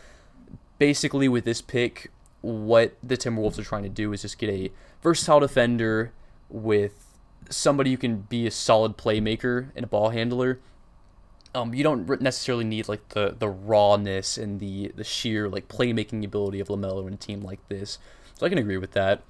[0.78, 2.10] Basically, with this pick,
[2.42, 4.70] what the Timberwolves are trying to do is just get a
[5.02, 6.12] versatile defender
[6.48, 7.06] with
[7.48, 10.60] somebody who can be a solid playmaker and a ball handler
[11.56, 16.22] um, you don't necessarily need like the the rawness and the the sheer like playmaking
[16.22, 17.98] ability of Lamelo in a team like this.
[18.34, 19.22] So I can agree with that.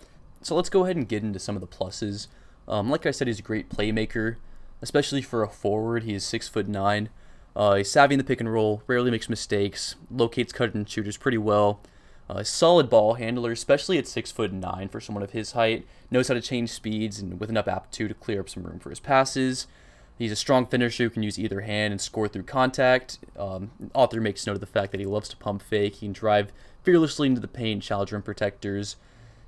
[0.43, 2.27] So let's go ahead and get into some of the pluses.
[2.69, 4.37] Um, like I said, he's a great playmaker,
[4.83, 6.05] especially for a forward.
[6.05, 7.09] He is six foot nine.
[7.55, 11.17] Uh, he's savvy in the pick and roll, rarely makes mistakes, locates cut and shooters
[11.17, 11.81] pretty well.
[12.29, 15.87] Uh, solid ball handler, especially at six foot nine for someone of his height.
[16.11, 18.91] Knows how to change speeds and with enough aptitude to clear up some room for
[18.91, 19.67] his passes.
[20.19, 23.19] He's a strong finisher who can use either hand and score through contact.
[23.39, 25.97] Um, author makes note of the fact that he loves to pump fake.
[25.97, 26.53] He can drive
[26.83, 28.97] fearlessly into the paint, challenge rim protectors.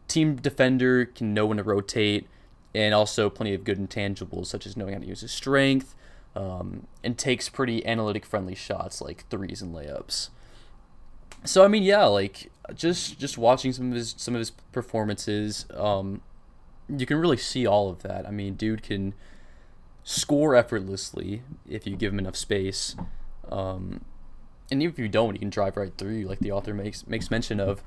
[0.09, 2.29] Team defender can know when to rotate,
[2.75, 5.95] and also plenty of good intangibles such as knowing how to use his strength,
[6.37, 10.31] um, and takes pretty analytic friendly shots like threes and layups.
[11.45, 15.67] So I mean, yeah, like just just watching some of his some of his performances,
[15.75, 16.23] um,
[16.89, 18.27] you can really see all of that.
[18.27, 19.15] I mean, dude can
[20.05, 22.97] score effortlessly if you give him enough space.
[23.51, 24.05] Um,
[24.71, 27.07] and even if you don't, he can drive right through you, like the author makes
[27.07, 27.83] makes mention of.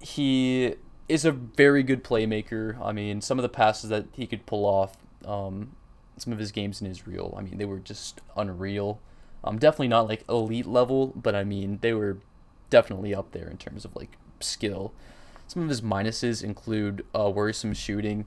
[0.00, 0.74] He
[1.10, 2.80] is a very good playmaker.
[2.80, 4.96] I mean, some of the passes that he could pull off,
[5.26, 5.76] um,
[6.16, 7.34] some of his games in Israel.
[7.36, 9.00] I mean, they were just unreal.
[9.42, 12.18] Um, definitely not like elite level, but I mean, they were
[12.68, 14.92] definitely up there in terms of like skill.
[15.48, 18.26] Some of his minuses include uh, worrisome shooting.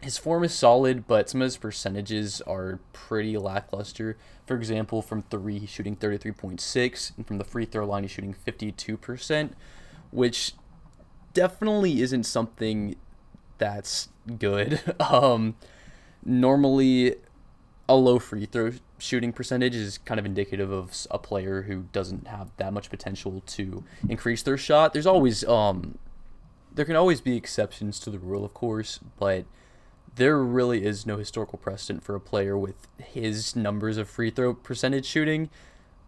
[0.00, 4.16] His form is solid, but some of his percentages are pretty lackluster.
[4.46, 8.34] For example, from three, he's shooting 33.6, and from the free throw line, he's shooting
[8.46, 9.50] 52%,
[10.10, 10.54] which
[11.34, 12.96] definitely isn't something
[13.58, 14.80] that's good.
[15.00, 15.56] um,
[16.24, 17.16] normally,
[17.88, 22.26] a low free throw shooting percentage is kind of indicative of a player who doesn't
[22.26, 24.92] have that much potential to increase their shot.
[24.92, 25.98] There's always um
[26.74, 29.44] there can always be exceptions to the rule, of course, but
[30.16, 34.54] there really is no historical precedent for a player with his numbers of free throw
[34.54, 35.50] percentage shooting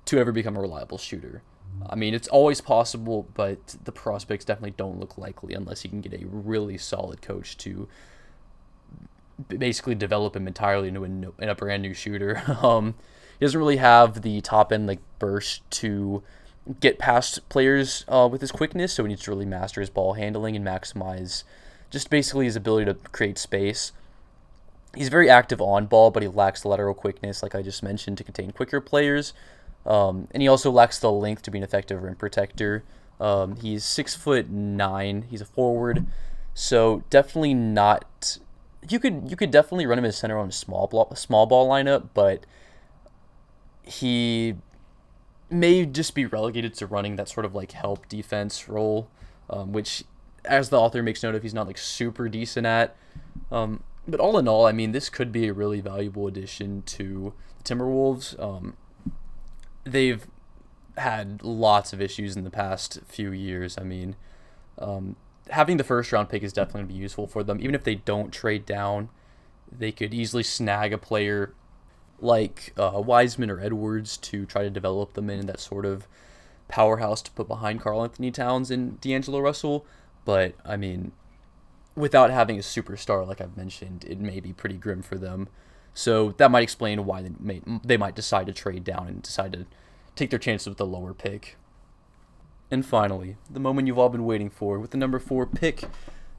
[0.07, 1.43] to ever become a reliable shooter.
[1.89, 6.01] I mean, it's always possible, but the prospects definitely don't look likely unless he can
[6.01, 7.89] get a really solid coach to
[9.49, 12.43] basically develop him entirely into a, a brand new shooter.
[12.63, 12.95] Um,
[13.39, 16.23] he doesn't really have the top end like burst to
[16.81, 20.15] get past players uh, with his quickness, so he needs to really master his ball
[20.15, 21.45] handling and maximize
[21.91, 23.93] just basically his ability to create space.
[24.95, 28.25] He's very active on ball, but he lacks lateral quickness, like I just mentioned, to
[28.25, 29.35] contain quicker players.
[29.87, 32.85] Um, and he also lacks the length to be an effective rim protector.
[33.21, 35.27] Um, he's six foot nine.
[35.31, 36.07] He's a forward,
[36.55, 38.39] so definitely not
[38.91, 41.69] you could you could definitely run him as center on a small ball, small ball
[41.69, 42.47] lineup, but
[43.83, 44.55] he
[45.51, 49.09] may just be relegated to running that sort of like help defense role,
[49.49, 50.05] um, which,
[50.45, 52.97] as the author makes note of, he's not like super decent at.
[53.51, 57.33] Um, but all in all, I mean, this could be a really valuable addition to
[57.59, 58.41] the Timberwolves.
[58.43, 58.77] Um,
[59.87, 60.27] they've
[60.99, 63.79] had lots of issues in the past few years.
[63.79, 64.17] I mean,
[64.79, 65.17] um,
[65.51, 67.61] having the first round pick is definitely going to be useful for them.
[67.61, 69.09] Even if they don't trade down,
[69.71, 71.55] they could easily snag a player
[72.21, 76.09] like uh, Wiseman or Edwards to try to develop them in that sort of
[76.69, 79.87] powerhouse to put behind Karl-Anthony Towns and D'Angelo Russell.
[80.25, 81.13] But I mean,
[81.95, 85.49] without having a superstar, like I've mentioned, it may be pretty grim for them.
[85.97, 89.55] So that might explain why they may they might decide to trade down and decide
[89.55, 89.65] to
[90.15, 91.57] take their chances with the lower pick.
[92.71, 95.85] And finally, the moment you've all been waiting for, with the number four pick,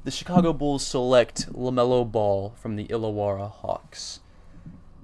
[0.03, 4.19] the Chicago Bulls select LaMelo Ball from the Illawarra Hawks.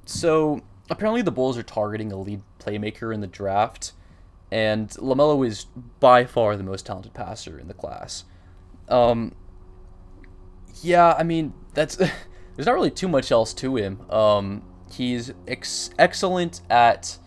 [0.05, 3.93] So, apparently, the Bulls are targeting a lead playmaker in the draft,
[4.51, 5.65] and LaMelo is
[5.99, 8.25] by far the most talented passer in the class.
[8.87, 9.33] Um,
[10.83, 11.97] yeah, I mean, that's.
[12.55, 14.09] there's not really too much else to him.
[14.11, 17.17] Um, he's ex- excellent at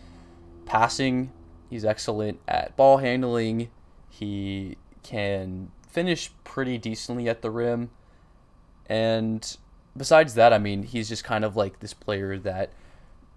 [0.65, 1.33] passing,
[1.69, 3.71] he's excellent at ball handling
[4.17, 7.91] he can finish pretty decently at the rim.
[8.89, 9.57] And
[9.95, 12.73] besides that, I mean, he's just kind of like this player that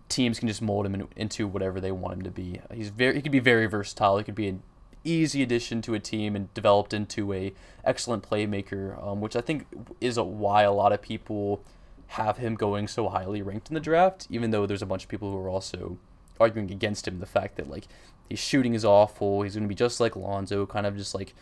[0.08, 2.62] teams can just mold him in, into whatever they want him to be.
[2.74, 4.18] He's very he could be very versatile.
[4.18, 4.64] He could be an
[5.04, 9.68] easy addition to a team and developed into a excellent playmaker, um, which I think
[10.00, 11.62] is a, why a lot of people
[12.10, 14.28] have him going so highly ranked in the draft.
[14.30, 15.98] Even though there's a bunch of people who are also
[16.40, 17.88] arguing against him, the fact that like
[18.30, 19.44] his shooting is awful.
[19.44, 21.34] He's going to be just like Lonzo, kind of just like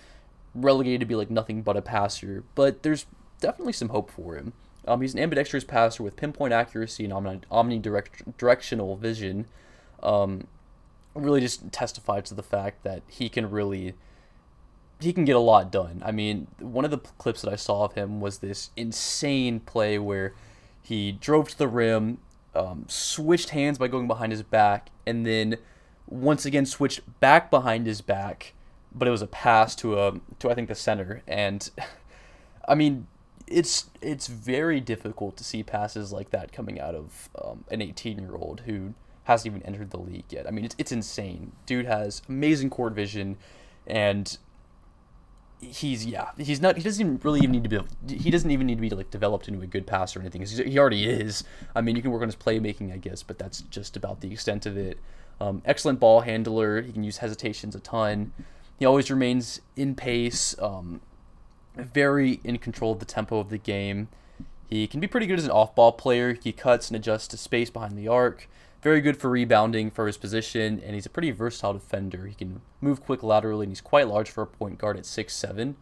[0.53, 2.43] relegated to be like nothing but a passer.
[2.55, 3.05] But there's
[3.39, 4.53] definitely some hope for him.
[4.87, 9.45] Um, he's an ambidextrous passer with pinpoint accuracy and omni- omnidirectional vision.
[10.01, 10.47] Um,
[11.13, 13.93] really just testified to the fact that he can really
[14.99, 16.01] he can get a lot done.
[16.05, 19.99] I mean, one of the clips that I saw of him was this insane play
[19.99, 20.33] where
[20.87, 22.19] he drove to the rim,
[22.55, 25.57] um, switched hands by going behind his back, and then
[26.07, 28.53] once again switched back behind his back,
[28.95, 31.69] but it was a pass to a to I think the center, and
[32.69, 33.07] I mean
[33.47, 38.17] it's it's very difficult to see passes like that coming out of um, an 18
[38.19, 38.93] year old who
[39.25, 40.47] hasn't even entered the league yet.
[40.47, 41.51] I mean it's it's insane.
[41.65, 43.35] Dude has amazing court vision,
[43.85, 44.37] and
[45.59, 48.67] he's yeah he's not he doesn't even really even need to be he doesn't even
[48.67, 51.43] need to be like developed into a good passer or anything he already is
[51.75, 54.31] i mean you can work on his playmaking i guess but that's just about the
[54.31, 54.99] extent of it
[55.39, 56.81] um, excellent ball handler.
[56.81, 58.33] He can use hesitations a ton.
[58.79, 61.01] He always remains in pace, um,
[61.75, 64.07] very in control of the tempo of the game.
[64.69, 66.33] He can be pretty good as an off ball player.
[66.33, 68.49] He cuts and adjusts to space behind the arc.
[68.87, 72.25] Very good for rebounding for his position, and he's a pretty versatile defender.
[72.25, 75.75] He can move quick laterally, and he's quite large for a point guard at 6'7.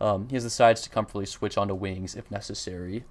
[0.00, 3.04] Um, he has the sides to comfortably switch onto wings if necessary.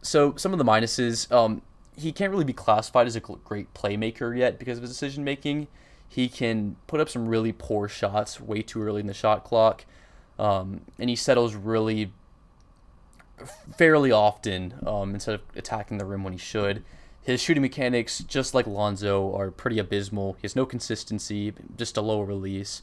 [0.00, 1.60] So, some of the minuses um,
[1.98, 5.68] he can't really be classified as a great playmaker yet because of his decision making.
[6.08, 9.84] He can put up some really poor shots way too early in the shot clock,
[10.38, 12.10] um, and he settles really
[13.76, 16.82] fairly often um, instead of attacking the rim when he should.
[17.22, 20.34] His shooting mechanics, just like Lonzo, are pretty abysmal.
[20.34, 22.82] He has no consistency, just a low release.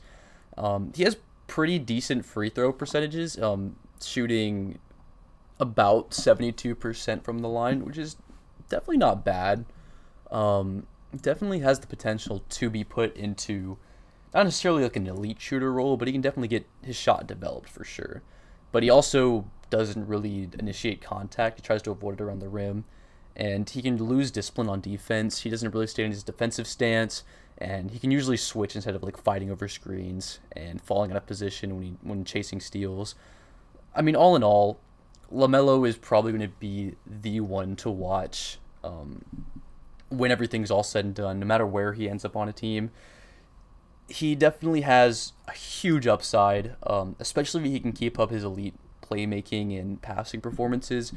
[0.57, 1.17] Um, he has
[1.47, 4.79] pretty decent free throw percentages, um, shooting
[5.59, 8.15] about 72% from the line, which is
[8.69, 9.65] definitely not bad.
[10.31, 10.87] Um,
[11.21, 13.77] definitely has the potential to be put into
[14.33, 17.67] not necessarily like an elite shooter role, but he can definitely get his shot developed
[17.67, 18.21] for sure.
[18.71, 21.59] But he also doesn't really initiate contact.
[21.59, 22.85] He tries to avoid it around the rim
[23.39, 25.39] and he can lose discipline on defense.
[25.39, 27.23] He doesn't really stay in his defensive stance,
[27.57, 31.25] and he can usually switch instead of like fighting over screens and falling out of
[31.25, 33.15] position when he when chasing steals.
[33.95, 34.81] I mean, all in all,
[35.31, 39.23] Lamelo is probably going to be the one to watch um,
[40.09, 42.91] when everything's all said and done, no matter where he ends up on a team.
[44.09, 48.73] He definitely has a huge upside, um, especially if he can keep up his elite
[49.01, 51.13] playmaking and passing performances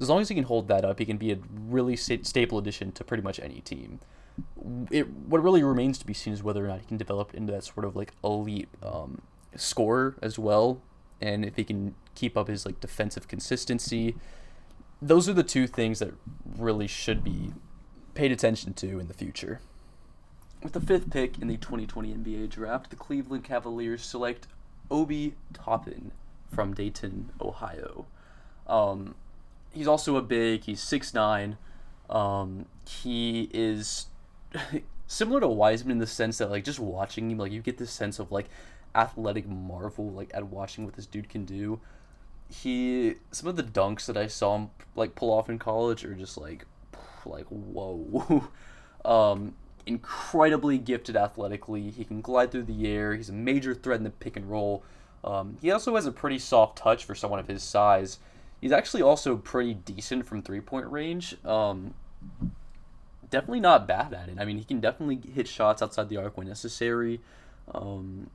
[0.00, 1.38] as long as he can hold that up, he can be a
[1.68, 4.00] really sta- stable addition to pretty much any team.
[4.90, 7.52] It what really remains to be seen is whether or not he can develop into
[7.52, 9.22] that sort of like elite um,
[9.54, 10.80] scorer as well,
[11.20, 14.16] and if he can keep up his like defensive consistency.
[15.02, 16.14] Those are the two things that
[16.56, 17.52] really should be
[18.14, 19.60] paid attention to in the future.
[20.62, 24.46] With the fifth pick in the 2020 NBA draft, the Cleveland Cavaliers select
[24.90, 26.12] Obi Toppin
[26.50, 28.06] from Dayton, Ohio.
[28.66, 29.14] Um,
[29.74, 30.64] he's also a big.
[30.64, 31.58] He's six nine.
[32.08, 34.06] Um, he is
[35.06, 37.90] similar to Wiseman in the sense that like just watching him, like you get this
[37.90, 38.46] sense of like
[38.94, 41.80] athletic marvel, like at watching what this dude can do.
[42.48, 46.14] He some of the dunks that I saw him like pull off in college are
[46.14, 46.66] just like
[47.26, 48.48] like whoa.
[49.04, 49.54] um,
[49.86, 51.90] incredibly gifted athletically.
[51.90, 53.14] He can glide through the air.
[53.14, 54.82] He's a major threat in the pick and roll.
[55.22, 58.18] Um, he also has a pretty soft touch for someone of his size.
[58.64, 61.36] He's actually also pretty decent from three point range.
[61.44, 61.92] Um,
[63.28, 64.38] definitely not bad at it.
[64.40, 67.20] I mean, he can definitely hit shots outside the arc when necessary.
[67.74, 68.30] Um,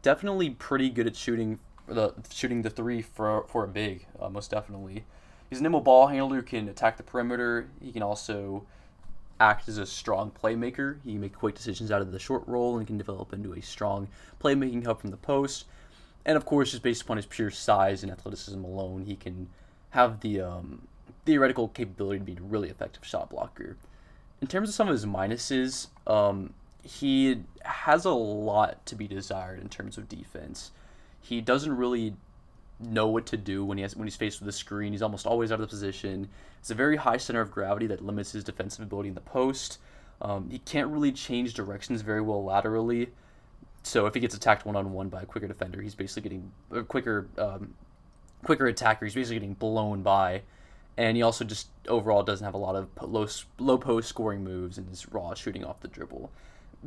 [0.00, 1.58] definitely pretty good at shooting
[1.88, 4.06] the shooting the three for for a big.
[4.20, 5.06] Uh, most definitely,
[5.50, 6.40] he's a nimble ball handler.
[6.40, 7.68] Can attack the perimeter.
[7.82, 8.64] He can also
[9.40, 10.98] act as a strong playmaker.
[11.04, 13.60] He can make quick decisions out of the short roll and can develop into a
[13.60, 14.06] strong
[14.40, 15.64] playmaking hub from the post.
[16.24, 19.48] And of course, just based upon his pure size and athleticism alone, he can
[19.94, 20.82] have the um,
[21.24, 23.76] theoretical capability to be a really effective shot blocker.
[24.40, 29.60] In terms of some of his minuses, um, he has a lot to be desired
[29.60, 30.72] in terms of defense.
[31.20, 32.14] He doesn't really
[32.80, 34.90] know what to do when he has when he's faced with a screen.
[34.92, 36.28] He's almost always out of the position.
[36.58, 39.78] It's a very high center of gravity that limits his defensive ability in the post.
[40.20, 43.10] Um, he can't really change directions very well laterally.
[43.84, 46.52] So if he gets attacked one on one by a quicker defender, he's basically getting
[46.72, 47.74] a quicker um,
[48.44, 49.04] quicker attacker.
[49.06, 50.42] He's basically getting blown by,
[50.96, 53.26] and he also just overall doesn't have a lot of low
[53.58, 56.30] low post scoring moves and is raw shooting off the dribble.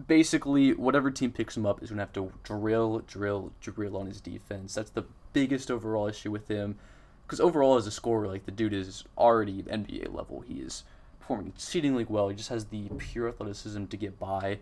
[0.07, 4.05] Basically, whatever team picks him up is going to have to drill, drill, drill on
[4.05, 4.75] his defense.
[4.75, 6.77] That's the biggest overall issue with him.
[7.25, 10.41] Because overall, as a scorer, like the dude is already NBA level.
[10.41, 10.83] He is
[11.19, 12.29] performing exceedingly well.
[12.29, 14.59] He just has the pure athleticism to get by.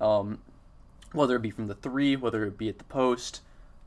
[0.00, 0.38] Um,
[1.12, 3.42] whether it be from the three, whether it be at the post,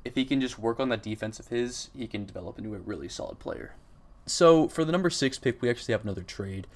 [0.06, 2.80] if he can just work on that defense of his, he can develop into a
[2.80, 3.76] really solid player.
[4.26, 6.68] So for the number six pick, we actually have another trade.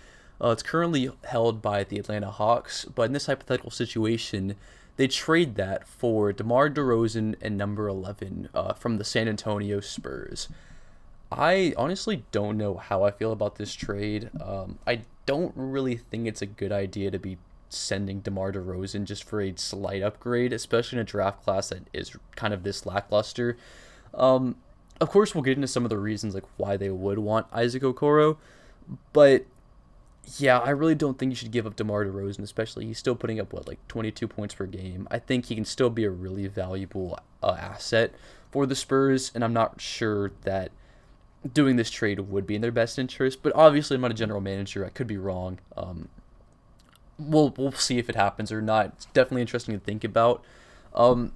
[0.41, 4.55] Uh, it's currently held by the Atlanta Hawks, but in this hypothetical situation,
[4.97, 10.49] they trade that for DeMar DeRozan and number 11 uh, from the San Antonio Spurs.
[11.31, 14.29] I honestly don't know how I feel about this trade.
[14.41, 17.37] Um, I don't really think it's a good idea to be
[17.69, 22.15] sending DeMar DeRozan just for a slight upgrade, especially in a draft class that is
[22.35, 23.57] kind of this lackluster.
[24.13, 24.55] Um,
[24.99, 27.83] of course, we'll get into some of the reasons like why they would want Isaac
[27.83, 28.37] Okoro,
[29.13, 29.45] but
[30.37, 33.39] yeah, I really don't think you should give up DeMar DeRozan, especially he's still putting
[33.39, 35.07] up what like 22 points per game.
[35.09, 38.13] I think he can still be a really valuable uh, asset
[38.51, 40.71] for the Spurs, and I'm not sure that
[41.53, 43.41] doing this trade would be in their best interest.
[43.41, 45.59] But obviously, I'm not a general manager; I could be wrong.
[45.77, 46.09] Um,
[47.19, 48.87] we'll we'll see if it happens or not.
[48.87, 50.43] It's definitely interesting to think about.
[50.93, 51.33] Um,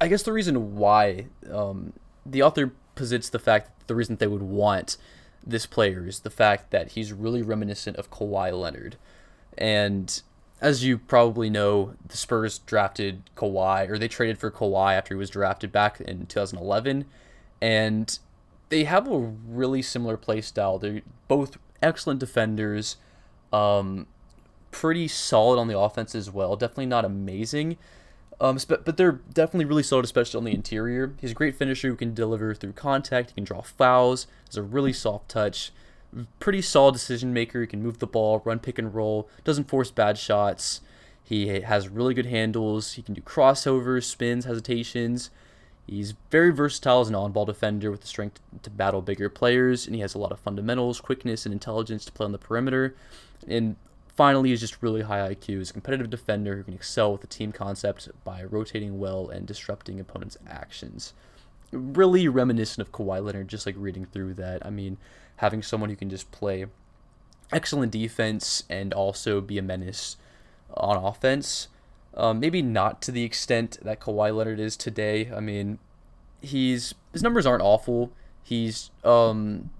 [0.00, 1.92] I guess the reason why um,
[2.24, 4.96] the author posits the fact that the reason they would want
[5.44, 8.96] this player is the fact that he's really reminiscent of Kawhi Leonard,
[9.56, 10.22] and
[10.60, 15.18] as you probably know, the Spurs drafted Kawhi, or they traded for Kawhi after he
[15.18, 17.04] was drafted back in 2011,
[17.60, 18.18] and
[18.68, 20.78] they have a really similar play style.
[20.78, 22.96] They're both excellent defenders.
[23.52, 24.06] Um,
[24.70, 26.56] pretty solid on the offense as well.
[26.56, 27.76] Definitely not amazing,
[28.40, 31.14] um, but they're definitely really solid, especially on the interior.
[31.20, 33.30] He's a great finisher who can deliver through contact.
[33.30, 34.26] He can draw fouls.
[34.46, 35.72] Has a really soft touch.
[36.40, 37.60] pretty solid decision maker.
[37.60, 40.80] He can move the ball, run pick and roll, doesn't force bad shots.
[41.22, 42.94] He has really good handles.
[42.94, 45.30] He can do crossovers, spins, hesitations.
[45.86, 49.86] He's very versatile as an on ball defender with the strength to battle bigger players,
[49.86, 52.94] and he has a lot of fundamentals, quickness, and intelligence to play on the perimeter.
[53.46, 53.76] And
[54.18, 55.58] finally, he's just really high IQ.
[55.58, 59.46] He's a competitive defender who can excel with the team concept by rotating well and
[59.46, 61.14] disrupting opponents' actions.
[61.70, 64.66] Really reminiscent of Kawhi Leonard, just like reading through that.
[64.66, 64.98] I mean,
[65.36, 66.66] having someone who can just play
[67.52, 70.16] excellent defense and also be a menace
[70.74, 71.68] on offense
[72.18, 75.30] um, maybe not to the extent that Kawhi Leonard is today.
[75.34, 75.78] I mean,
[76.40, 78.12] he's his numbers aren't awful.
[78.42, 79.70] He's um,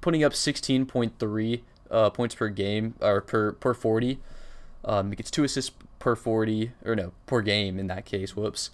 [0.00, 1.60] putting up 16.3
[1.92, 4.18] uh, points per game or per per 40.
[4.84, 8.34] Um, he gets two assists per 40 or no per game in that case.
[8.34, 8.70] Whoops.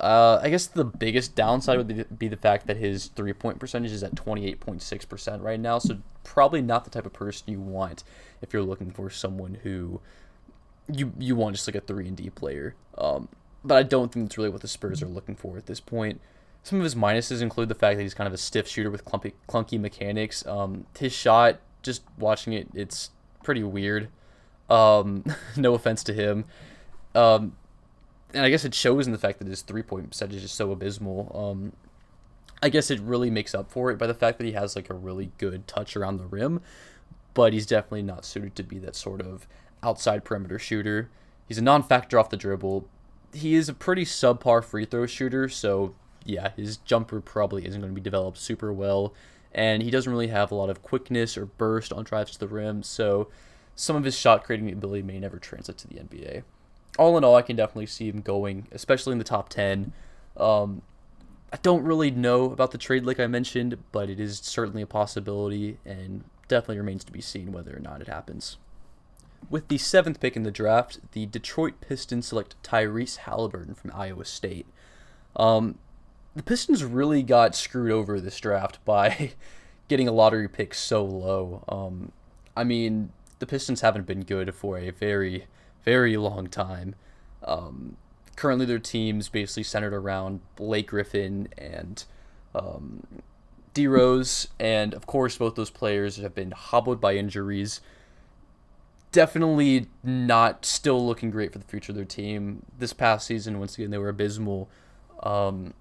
[0.00, 3.58] Uh, I guess the biggest downside would be, be the fact that his three point
[3.58, 5.78] percentage is at 28.6% right now.
[5.78, 8.02] So, probably not the type of person you want
[8.40, 10.00] if you're looking for someone who
[10.90, 12.74] you you want just like a three and D player.
[12.96, 13.28] Um,
[13.64, 16.20] but I don't think that's really what the Spurs are looking for at this point.
[16.62, 19.04] Some of his minuses include the fact that he's kind of a stiff shooter with
[19.04, 20.46] clumpy, clunky mechanics.
[20.46, 23.10] Um, his shot, just watching it, it's
[23.42, 24.08] pretty weird.
[24.70, 25.24] Um,
[25.56, 26.44] no offense to him.
[27.14, 27.56] Um,
[28.34, 30.54] and I guess it shows in the fact that his three point percentage is just
[30.54, 31.30] so abysmal.
[31.34, 31.72] Um,
[32.62, 34.88] I guess it really makes up for it by the fact that he has like
[34.88, 36.60] a really good touch around the rim,
[37.34, 39.48] but he's definitely not suited to be that sort of
[39.82, 41.10] outside perimeter shooter.
[41.46, 42.88] He's a non-factor off the dribble.
[43.34, 47.92] He is a pretty subpar free throw shooter, so yeah, his jumper probably isn't going
[47.92, 49.12] to be developed super well,
[49.54, 52.48] and he doesn't really have a lot of quickness or burst on drives to the
[52.48, 53.28] rim, so
[53.74, 56.42] some of his shot creating ability may never translate to the NBA.
[56.98, 59.92] All in all, I can definitely see him going, especially in the top 10.
[60.36, 60.82] Um,
[61.52, 64.86] I don't really know about the trade like I mentioned, but it is certainly a
[64.86, 68.56] possibility and definitely remains to be seen whether or not it happens.
[69.50, 74.24] With the seventh pick in the draft, the Detroit Pistons select Tyrese Halliburton from Iowa
[74.24, 74.66] State.
[75.36, 75.78] Um,
[76.34, 79.32] the Pistons really got screwed over this draft by
[79.88, 81.64] getting a lottery pick so low.
[81.68, 82.12] Um,
[82.56, 85.46] I mean, the Pistons haven't been good for a very,
[85.84, 86.94] very long time.
[87.44, 87.96] Um,
[88.36, 92.04] currently, their team's basically centered around Blake Griffin and
[92.54, 93.06] um,
[93.74, 97.80] D Rose, and of course, both those players have been hobbled by injuries
[99.12, 102.64] definitely not still looking great for the future of their team.
[102.78, 104.68] This past season, once again, they were abysmal.
[105.22, 105.74] Um,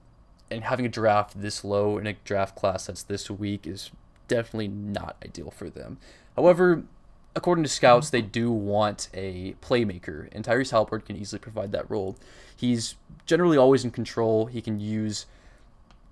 [0.51, 3.91] and having a draft this low in a draft class that's this weak is
[4.27, 5.97] definitely not ideal for them.
[6.35, 6.83] However,
[7.35, 11.89] according to scouts, they do want a playmaker, and Tyrese Halliburton can easily provide that
[11.89, 12.17] role.
[12.55, 12.95] He's
[13.25, 14.45] generally always in control.
[14.45, 15.25] He can use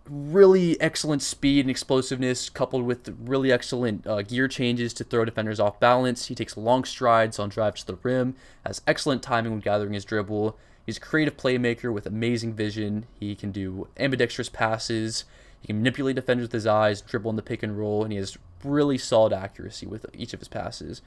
[0.09, 5.59] really excellent speed and explosiveness coupled with really excellent uh, gear changes to throw defenders
[5.59, 6.27] off balance.
[6.27, 8.35] He takes long strides on drives to the rim,
[8.65, 10.57] has excellent timing when gathering his dribble.
[10.89, 13.05] He's a creative playmaker with amazing vision.
[13.19, 15.23] He can do ambidextrous passes.
[15.61, 18.17] He can manipulate defenders with his eyes, dribble in the pick and roll, and he
[18.17, 21.03] has really solid accuracy with each of his passes.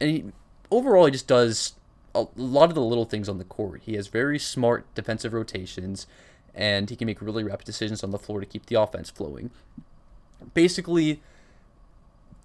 [0.00, 0.24] And he,
[0.70, 1.72] overall, he just does
[2.14, 3.82] a lot of the little things on the court.
[3.84, 6.06] He has very smart defensive rotations
[6.54, 9.50] and he can make really rapid decisions on the floor to keep the offense flowing.
[10.54, 11.20] Basically,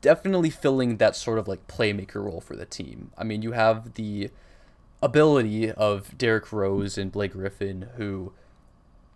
[0.01, 3.11] definitely filling that sort of like playmaker role for the team.
[3.20, 4.32] I mean, you have the
[5.02, 8.34] ability of Derrick Rose and Blake Griffin, who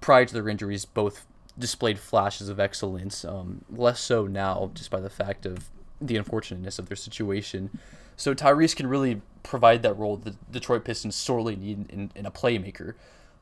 [0.02, 1.26] prior to their injuries both
[1.58, 3.26] displayed flashes of excellence.
[3.26, 5.70] Um, less so now, just by the fact of
[6.02, 7.70] the unfortunateness of their situation.
[8.16, 12.32] So Tyrese can really provide that role the Detroit Pistons sorely need in, in a
[12.32, 12.96] playmaker.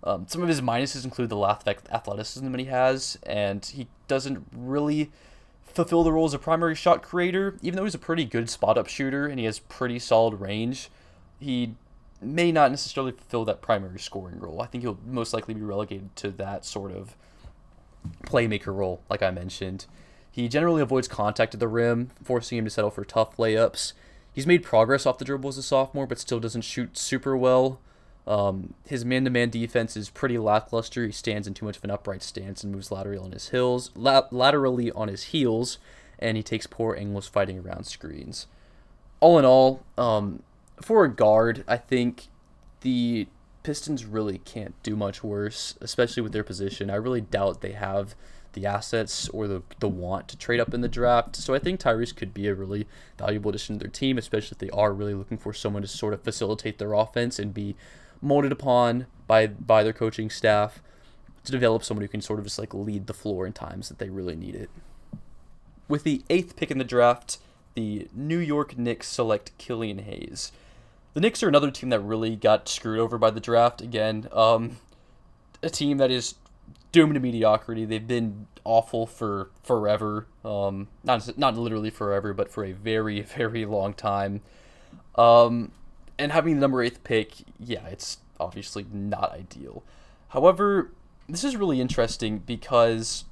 [0.04, 3.88] Um, some of his minuses include the lack of athleticism that he has, and he
[4.08, 5.12] doesn't really
[5.66, 7.58] fulfill the role as a primary shot creator.
[7.62, 10.90] Even though he's a pretty good spot up shooter and he has pretty solid range,
[11.40, 11.76] he
[12.22, 14.62] may not necessarily fulfill that primary scoring role.
[14.62, 17.16] I think he'll most likely be relegated to that sort of
[18.24, 19.86] playmaker role, like I mentioned.
[20.32, 23.94] He generally avoids contact at the rim, forcing him to settle for tough layups.
[24.34, 27.80] He's made progress off the dribble as a sophomore, but still doesn't shoot super well.
[28.28, 31.06] Um, his man-to-man defense is pretty lackluster.
[31.06, 33.90] He stands in too much of an upright stance and moves laterally on his heels,
[33.96, 35.80] la- laterally on his heels,
[36.20, 38.48] and he takes poor angles fighting around screens.
[39.22, 40.44] All in all, um,
[40.82, 42.28] for a guard, I think
[42.82, 43.28] the
[43.64, 46.90] Pistons really can't do much worse, especially with their position.
[46.90, 48.16] I really doubt they have
[48.54, 51.36] the assets or the, the want to trade up in the draft.
[51.36, 54.60] So I think Tyrese could be a really valuable addition to their team, especially if
[54.60, 57.76] they are really looking for someone to sort of facilitate their offense and be
[58.22, 60.82] molded upon by by their coaching staff
[61.44, 64.00] to develop someone who can sort of just like lead the floor in times that
[64.00, 64.70] they really need it.
[65.88, 67.38] With the eighth pick in the draft,
[67.76, 70.52] the New York Knicks select Killian Hayes.
[71.18, 73.82] The Knicks are another team that really got screwed over by the draft.
[73.82, 74.78] Again, um,
[75.64, 76.36] a team that is
[76.92, 77.86] doomed to mediocrity.
[77.86, 80.28] They've been awful for forever.
[80.46, 84.42] Um, not not literally forever, but for a very very long time.
[85.16, 85.72] Um,
[86.20, 89.82] and having the number eighth pick, yeah, it's obviously not ideal.
[90.28, 90.92] However,
[91.28, 93.26] this is really interesting because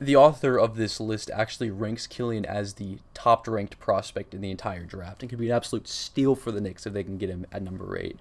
[0.00, 4.50] the author of this list actually ranks Killian as the top ranked prospect in the
[4.50, 7.28] entire draft and could be an absolute steal for the Knicks if they can get
[7.28, 8.18] him at number eight.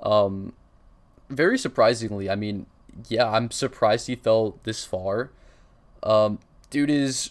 [0.00, 0.52] Um,
[1.28, 2.66] very surprisingly, I mean,
[3.08, 5.30] yeah, I'm surprised he fell this far.
[6.04, 6.38] Um,
[6.70, 7.30] dude is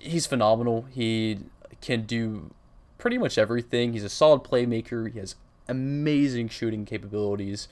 [0.00, 0.86] he's phenomenal.
[0.92, 1.40] He
[1.80, 2.54] can do
[2.98, 3.94] pretty much everything.
[3.94, 5.10] He's a solid playmaker.
[5.10, 5.34] He has
[5.66, 7.66] amazing shooting capabilities.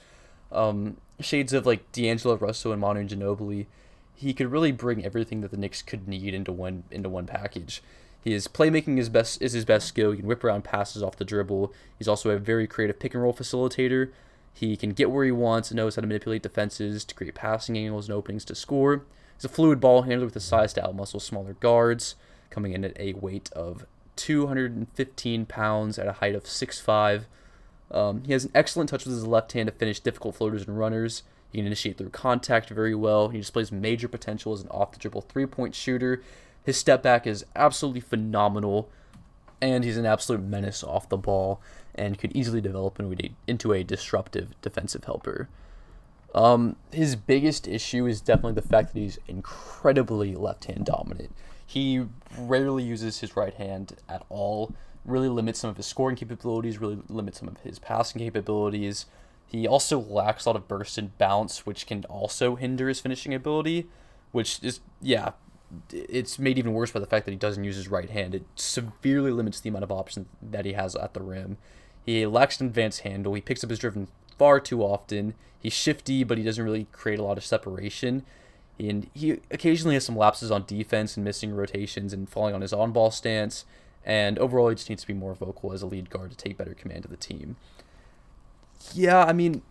[0.51, 3.67] Um, shades of like D'Angelo Russell and Manu Ginobili
[4.15, 7.81] he could really bring everything that the Knicks could need into one into one package.
[8.23, 10.11] His playmaking is best is his best skill.
[10.11, 11.73] He can whip around passes off the dribble.
[11.97, 14.11] He's also a very creative pick and roll facilitator.
[14.53, 17.77] He can get where he wants and knows how to manipulate defenses to create passing
[17.77, 19.03] angles and openings to score.
[19.35, 22.15] He's a fluid ball handler with a size to outmuscle smaller guards,
[22.49, 23.85] coming in at a weight of
[24.15, 27.25] 215 pounds at a height of 6'5".
[27.91, 30.79] Um, he has an excellent touch with his left hand to finish difficult floaters and
[30.79, 31.23] runners.
[31.55, 33.29] He can initiate through contact very well.
[33.29, 36.21] He displays major potential as an off the dribble three point shooter.
[36.65, 38.89] His step back is absolutely phenomenal,
[39.61, 41.61] and he's an absolute menace off the ball
[41.93, 42.99] and could easily develop
[43.47, 45.47] into a disruptive defensive helper.
[46.33, 51.33] Um, his biggest issue is definitely the fact that he's incredibly left hand dominant.
[51.65, 52.03] He
[52.37, 54.73] rarely uses his right hand at all,
[55.05, 59.05] really limits some of his scoring capabilities, really limits some of his passing capabilities.
[59.47, 63.33] He also lacks a lot of burst and bounce, which can also hinder his finishing
[63.33, 63.87] ability,
[64.31, 65.31] which is, yeah,
[65.91, 68.35] it's made even worse by the fact that he doesn't use his right hand.
[68.35, 71.57] It severely limits the amount of options that he has at the rim.
[72.05, 73.33] He lacks an advanced handle.
[73.33, 75.35] He picks up his driven far too often.
[75.59, 78.23] He's shifty, but he doesn't really create a lot of separation.
[78.77, 82.73] And he occasionally has some lapses on defense and missing rotations and falling on his
[82.73, 83.65] on ball stance.
[84.03, 86.57] And overall, he just needs to be more vocal as a lead guard to take
[86.57, 87.55] better command of the team
[88.93, 89.61] yeah, I mean,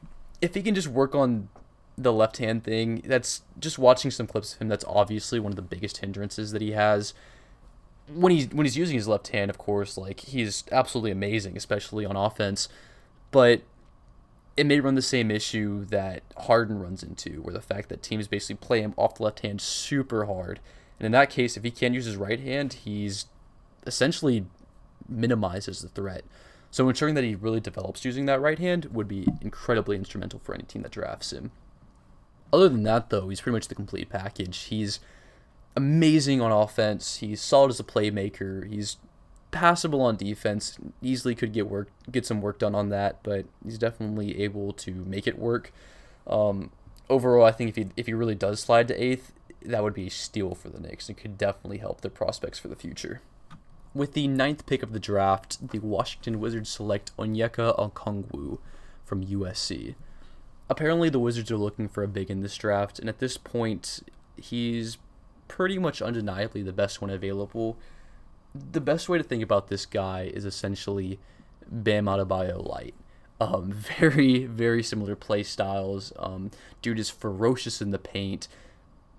[0.41, 1.49] if he can just work on
[1.97, 4.69] the left hand thing, that's just watching some clips of him.
[4.69, 7.15] That's obviously one of the biggest hindrances that he has.
[8.13, 12.05] When he's when he's using his left hand, of course, like he's absolutely amazing, especially
[12.05, 12.69] on offense.
[13.31, 13.63] But
[14.57, 18.29] it may run the same issue that Harden runs into, where the fact that teams
[18.29, 20.61] basically play him off the left hand super hard.
[20.99, 23.27] And in that case, if he can't use his right hand, he's
[23.87, 24.47] essentially
[25.09, 26.25] minimizes the threat.
[26.75, 30.57] So ensuring that he really develops using that right hand would be incredibly instrumental for
[30.57, 31.53] any team that drafts him.
[32.53, 34.59] Other than that, though, he's pretty much the complete package.
[34.59, 34.99] He's
[35.77, 37.19] amazing on offense.
[37.19, 38.69] He's solid as a playmaker.
[38.69, 38.97] He's
[39.53, 40.77] passable on defense.
[41.01, 44.91] Easily could get work, get some work done on that, but he's definitely able to
[45.07, 45.73] make it work.
[46.27, 46.73] Um,
[47.09, 50.09] overall, I think if he if he really does slide to eighth, that would be
[50.09, 53.21] a steal for the Knicks and could definitely help their prospects for the future.
[53.95, 58.59] With the ninth pick of the draft, the Washington Wizards select Onyeka Okongwu
[59.05, 59.95] from USC.
[60.69, 64.01] Apparently, the Wizards are looking for a big in this draft, and at this point,
[64.37, 64.99] he's
[65.47, 67.77] pretty much undeniably the best one available.
[68.53, 71.21] The best way to think about this guy is essentially
[71.71, 72.95] Bam Adebayo light.
[73.41, 76.13] Um, very, very similar play styles.
[76.19, 76.51] Um,
[76.83, 78.49] dude is ferocious in the paint,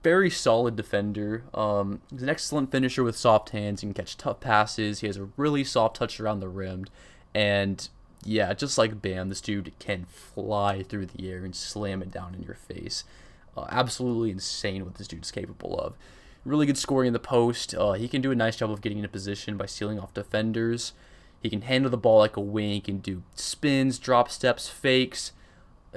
[0.05, 1.45] very solid defender.
[1.51, 3.81] Um, he's an excellent finisher with soft hands.
[3.81, 4.99] He can catch tough passes.
[4.99, 6.85] He has a really soft touch around the rim.
[7.33, 7.89] And
[8.23, 12.35] yeah, just like Bam, this dude can fly through the air and slam it down
[12.35, 13.03] in your face.
[13.57, 15.95] Uh, absolutely insane what this dude's capable of.
[16.45, 17.73] Really good scoring in the post.
[17.73, 20.93] Uh, he can do a nice job of getting into position by sealing off defenders.
[21.41, 22.73] He can handle the ball like a wing.
[22.73, 25.31] He can do spins, drop steps, fakes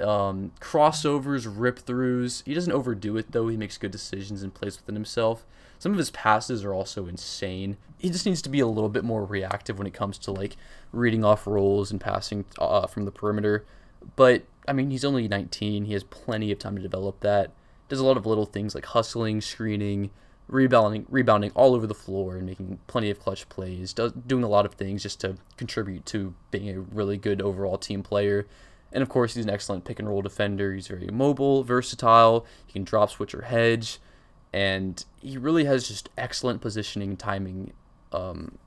[0.01, 2.43] um, crossovers, rip throughs.
[2.45, 3.47] He doesn't overdo it though.
[3.47, 5.45] He makes good decisions and plays within himself.
[5.77, 7.77] Some of his passes are also insane.
[7.97, 10.57] He just needs to be a little bit more reactive when it comes to like
[10.91, 13.65] reading off rolls and passing uh, from the perimeter.
[14.15, 15.85] But I mean, he's only 19.
[15.85, 17.51] He has plenty of time to develop that.
[17.87, 20.11] Does a lot of little things like hustling, screening,
[20.47, 23.93] rebounding, rebounding all over the floor, and making plenty of clutch plays.
[23.93, 27.77] Does doing a lot of things just to contribute to being a really good overall
[27.77, 28.45] team player.
[28.91, 30.73] And of course, he's an excellent pick and roll defender.
[30.73, 32.45] He's very mobile, versatile.
[32.65, 33.99] He can drop, switch, or hedge.
[34.51, 37.73] And he really has just excellent positioning, timing,
[38.11, 38.57] um,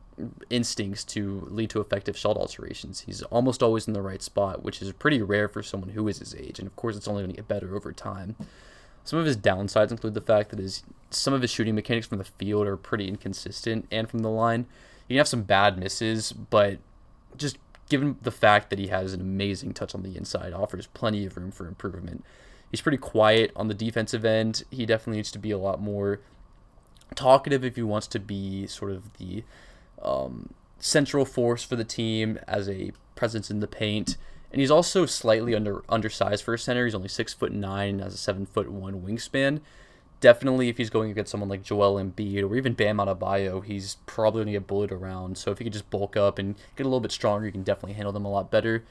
[0.51, 3.01] instincts to lead to effective shot alterations.
[3.01, 6.18] He's almost always in the right spot, which is pretty rare for someone who is
[6.18, 6.59] his age.
[6.59, 8.37] And of course, it's only going to get better over time.
[9.05, 12.18] Some of his downsides include the fact that his some of his shooting mechanics from
[12.18, 14.66] the field are pretty inconsistent, and from the line,
[15.09, 16.79] He can have some bad misses, but
[17.37, 17.59] just
[17.93, 21.36] given the fact that he has an amazing touch on the inside, offers plenty of
[21.36, 22.24] room for improvement.
[22.70, 24.64] He's pretty quiet on the defensive end.
[24.70, 26.20] He definitely needs to be a lot more
[27.14, 29.45] talkative if he wants to be sort of the
[30.01, 34.16] um, central force for the team as a presence in the paint.
[34.51, 36.86] And he's also slightly under undersized for a center.
[36.86, 39.61] He's only six foot nine, has a seven foot one wingspan.
[40.23, 44.39] Definitely, if he's going against someone like Joel Embiid or even Bam Adebayo, he's probably
[44.39, 45.37] going to get bullied around.
[45.37, 47.64] So if he could just bulk up and get a little bit stronger, he can
[47.64, 48.85] definitely handle them a lot better.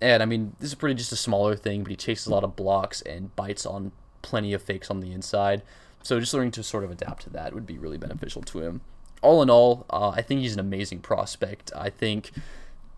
[0.00, 2.42] And I mean, this is pretty just a smaller thing, but he chases a lot
[2.42, 5.62] of blocks and bites on plenty of fakes on the inside.
[6.02, 8.80] So just learning to sort of adapt to that would be really beneficial to him.
[9.22, 11.72] All in all, uh, I think he's an amazing prospect.
[11.74, 12.32] I think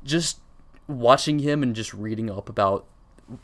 [0.03, 0.41] just
[0.89, 2.87] watching him and just reading up about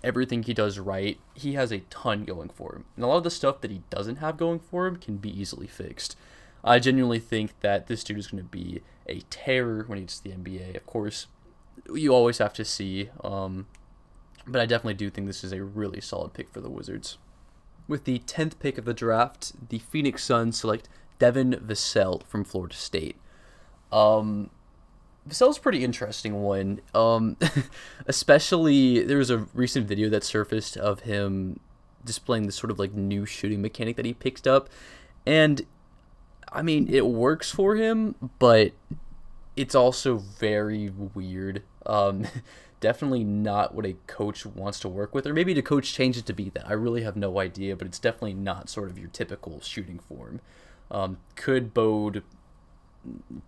[0.03, 2.85] everything he does right, he has a ton going for him.
[2.97, 5.31] And a lot of the stuff that he doesn't have going for him can be
[5.31, 6.17] easily fixed.
[6.65, 10.21] I genuinely think that this dude is going to be a terror when he gets
[10.21, 10.77] to the NBA.
[10.77, 11.27] Of course,
[11.93, 13.67] you always have to see, um,
[14.47, 17.19] but I definitely do think this is a really solid pick for the Wizards.
[17.89, 22.77] With the 10th pick of the draft, the Phoenix Suns select Devin Vassell from Florida
[22.77, 23.17] State.
[23.91, 24.51] Um,
[25.27, 26.81] Vassell's a pretty interesting one.
[26.95, 27.37] Um,
[28.07, 31.61] especially there was a recent video that surfaced of him
[32.05, 34.69] displaying this sort of like new shooting mechanic that he picked up,
[35.25, 35.63] and
[36.51, 38.73] I mean it works for him, but
[39.57, 41.63] it's also very weird.
[41.87, 42.27] Um,
[42.81, 46.27] definitely not what a coach wants to work with, or maybe the coach changed it
[46.27, 46.69] to be that.
[46.69, 50.41] I really have no idea, but it's definitely not sort of your typical shooting form.
[50.91, 52.23] Um, could bode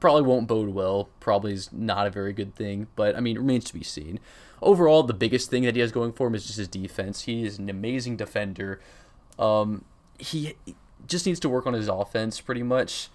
[0.01, 1.09] probably won't bode well.
[1.21, 4.21] Probably is not a very good thing, but I mean, it remains to be seen.
[4.63, 7.23] Overall, the biggest thing that he has going for him is just his defense.
[7.23, 8.81] He is an amazing defender.
[9.39, 9.85] Um,
[10.19, 10.55] he
[11.07, 13.09] just needs to work on his offense pretty much.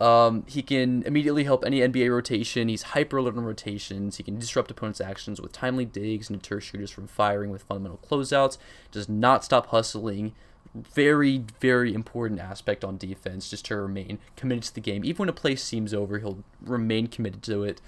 [0.00, 2.68] Um, he can immediately help any NBA rotation.
[2.68, 4.16] He's hyper alert on rotations.
[4.16, 7.98] He can disrupt opponents' actions with timely digs and deter shooters from firing with fundamental
[7.98, 8.56] closeouts.
[8.90, 10.32] Does not stop hustling
[10.74, 15.04] very, very important aspect on defense just to remain committed to the game.
[15.04, 17.80] Even when a play seems over, he'll remain committed to it.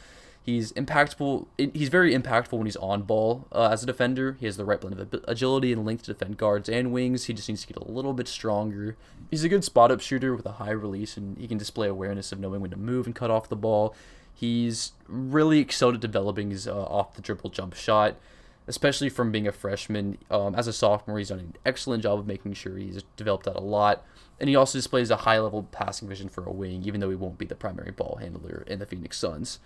[0.45, 1.47] He's impactful.
[1.57, 4.37] He's very impactful when he's on ball uh, as a defender.
[4.41, 7.27] He has the right blend of agility and length to defend guards and wings.
[7.27, 8.97] He just needs to get a little bit stronger.
[9.31, 12.33] He's a good spot up shooter with a high release, and he can display awareness
[12.33, 13.95] of knowing when to move and cut off the ball.
[14.35, 18.17] He's really excelled at developing his uh, off the dribble jump shot
[18.67, 20.19] especially from being a freshman.
[20.31, 23.57] Um, as a sophomore, he's done an excellent job of making sure he's developed that
[23.57, 24.05] a lot.
[24.41, 27.17] And he also displays a high level passing vision for a wing, even though he
[27.17, 29.61] won't be the primary ball handler in the Phoenix Suns.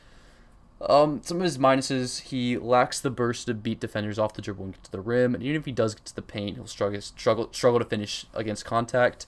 [0.81, 4.65] Um, some of his minuses, he lacks the burst to beat defenders off the dribble
[4.65, 5.35] and get to the rim.
[5.35, 8.27] And even if he does get to the paint, he'll struggle struggle struggle to finish
[8.35, 9.27] against contact.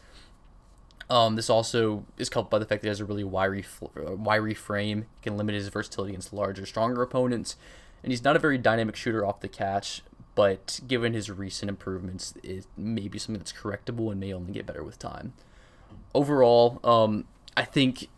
[1.11, 4.15] Um, this also is coupled by the fact that he has a really wiry, uh,
[4.15, 5.07] wiry frame.
[5.17, 7.57] He can limit his versatility against larger, stronger opponents,
[8.03, 10.03] and he's not a very dynamic shooter off the catch,
[10.35, 14.67] but given his recent improvements, it may be something that's correctable and may only get
[14.67, 15.33] better with time.
[16.15, 17.25] Overall, um,
[17.57, 18.09] I think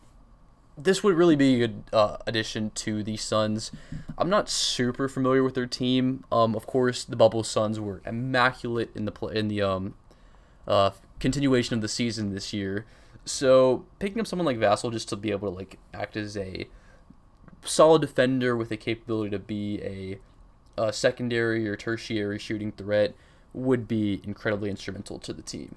[0.76, 3.72] this would really be a good uh, addition to the Suns.
[4.16, 6.24] I'm not super familiar with their team.
[6.31, 9.95] Um, of course, the Bubble Suns were immaculate in the play, in the um,
[10.66, 12.87] uh, continuation of the season this year.
[13.24, 16.66] So picking up someone like Vassell just to be able to like act as a
[17.65, 20.19] solid defender with the capability to be a,
[20.83, 23.15] a secondary or tertiary shooting threat
[23.53, 25.75] would be incredibly instrumental to the team.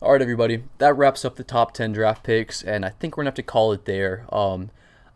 [0.00, 3.22] All right, everybody, that wraps up the top 10 draft picks, and I think we're
[3.22, 4.26] going to have to call it there.
[4.30, 4.70] Um,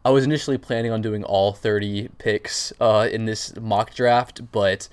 [0.05, 4.89] I was initially planning on doing all 30 picks uh, in this mock draft, but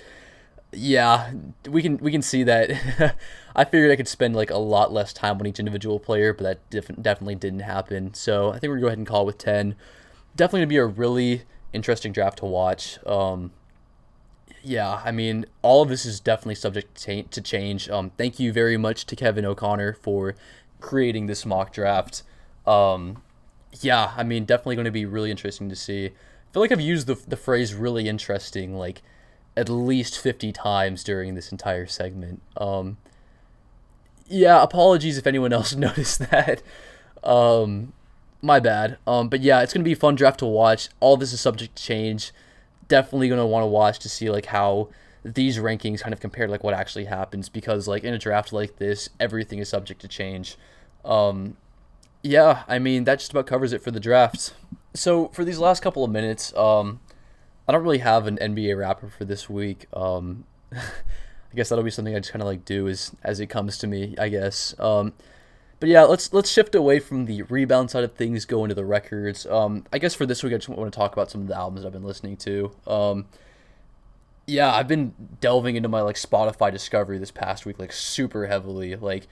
[0.74, 1.32] yeah,
[1.70, 3.16] we can we can see that.
[3.56, 6.44] I figured I could spend like a lot less time on each individual player, but
[6.44, 8.14] that def- definitely didn't happen.
[8.14, 9.76] So I think we're gonna go ahead and call it with 10
[10.38, 13.06] definitely gonna be a really interesting draft to watch.
[13.06, 13.52] Um,
[14.64, 17.90] yeah, I mean, all of this is definitely subject to change.
[17.90, 20.36] Um, thank you very much to Kevin O'Connor for
[20.80, 22.24] creating this mock draft.
[22.66, 23.22] Um,
[23.82, 26.08] yeah, I mean, definitely going to be really interesting to see.
[26.08, 26.12] I
[26.52, 29.02] feel like I've used the, the phrase really interesting like
[29.56, 32.42] at least 50 times during this entire segment.
[32.58, 32.98] Um,
[34.28, 36.62] yeah, apologies if anyone else noticed that.
[37.24, 37.94] Um,
[38.42, 38.98] my bad.
[39.08, 40.90] Um, but yeah, it's gonna be a fun draft to watch.
[41.00, 42.32] All this is subject to change.
[42.88, 44.90] Definitely gonna want to watch to see like how
[45.24, 48.54] these rankings kind of compare to like what actually happens because like in a draft
[48.54, 50.58] like this, everything is subject to change.
[51.04, 51.58] Um,
[52.24, 54.54] yeah, I mean that just about covers it for the draft.
[54.94, 57.00] So for these last couple of minutes, um,
[57.68, 59.86] I don't really have an NBA wrapper for this week.
[59.94, 63.48] Um, I guess that'll be something I just kind of like do as as it
[63.48, 64.16] comes to me.
[64.18, 64.76] I guess.
[64.80, 65.14] Um,
[65.80, 68.86] but yeah, let's let's shift away from the rebound side of things, go into the
[68.86, 69.46] records.
[69.46, 71.56] Um, I guess for this week, I just want to talk about some of the
[71.56, 72.72] albums I've been listening to.
[72.88, 73.26] Um,
[74.48, 78.96] yeah, I've been delving into my like Spotify discovery this past week like super heavily.
[78.96, 79.28] Like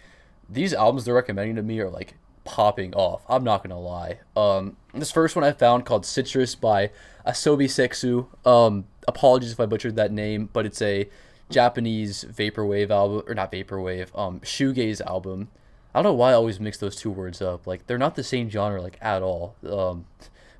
[0.49, 3.23] these albums they're recommending to me are like popping off.
[3.27, 4.19] I'm not gonna lie.
[4.35, 6.91] Um, this first one I found called Citrus by
[7.25, 8.27] Asobi Seksu.
[8.47, 11.09] Um, apologies if I butchered that name, but it's a
[11.49, 15.49] Japanese vaporwave album or not vaporwave, um, shoegaze album.
[15.95, 17.65] I don't know why I always mix those two words up.
[17.65, 19.55] Like they're not the same genre like at all.
[19.65, 20.05] Um,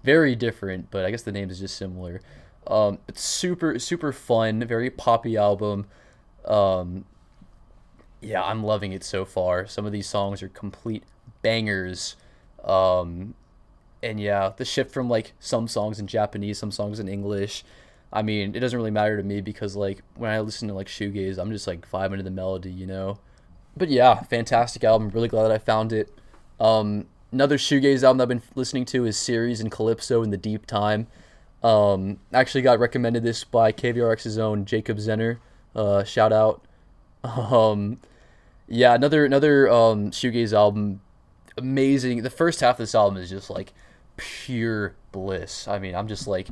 [0.01, 2.21] very different, but I guess the name is just similar.
[2.65, 5.87] Um, it's super super fun, very poppy album.
[6.45, 7.03] Um,
[8.21, 9.67] yeah, I'm loving it so far.
[9.67, 11.03] Some of these songs are complete
[11.41, 12.15] bangers.
[12.63, 13.35] Um,
[14.01, 17.65] and yeah, the shift from like some songs in Japanese, some songs in English.
[18.13, 20.87] I mean, it doesn't really matter to me because like when I listen to like
[20.87, 23.19] shoegaze, I'm just like vibing to the melody, you know.
[23.77, 25.09] But yeah, fantastic album.
[25.09, 26.13] Really glad that I found it.
[26.59, 30.65] Um, another shoegaze album I've been listening to is Series and Calypso in the Deep
[30.65, 31.07] Time.
[31.63, 35.37] Um, actually got recommended this by KVRX's own Jacob Zenner.
[35.75, 36.61] Uh, shout out.
[37.25, 37.97] Um,
[38.67, 41.01] yeah, another another um, shoegaze album.
[41.57, 42.21] Amazing.
[42.23, 43.73] The first half of this album is just like
[44.17, 45.67] pure bliss.
[45.67, 46.47] I mean, I'm just like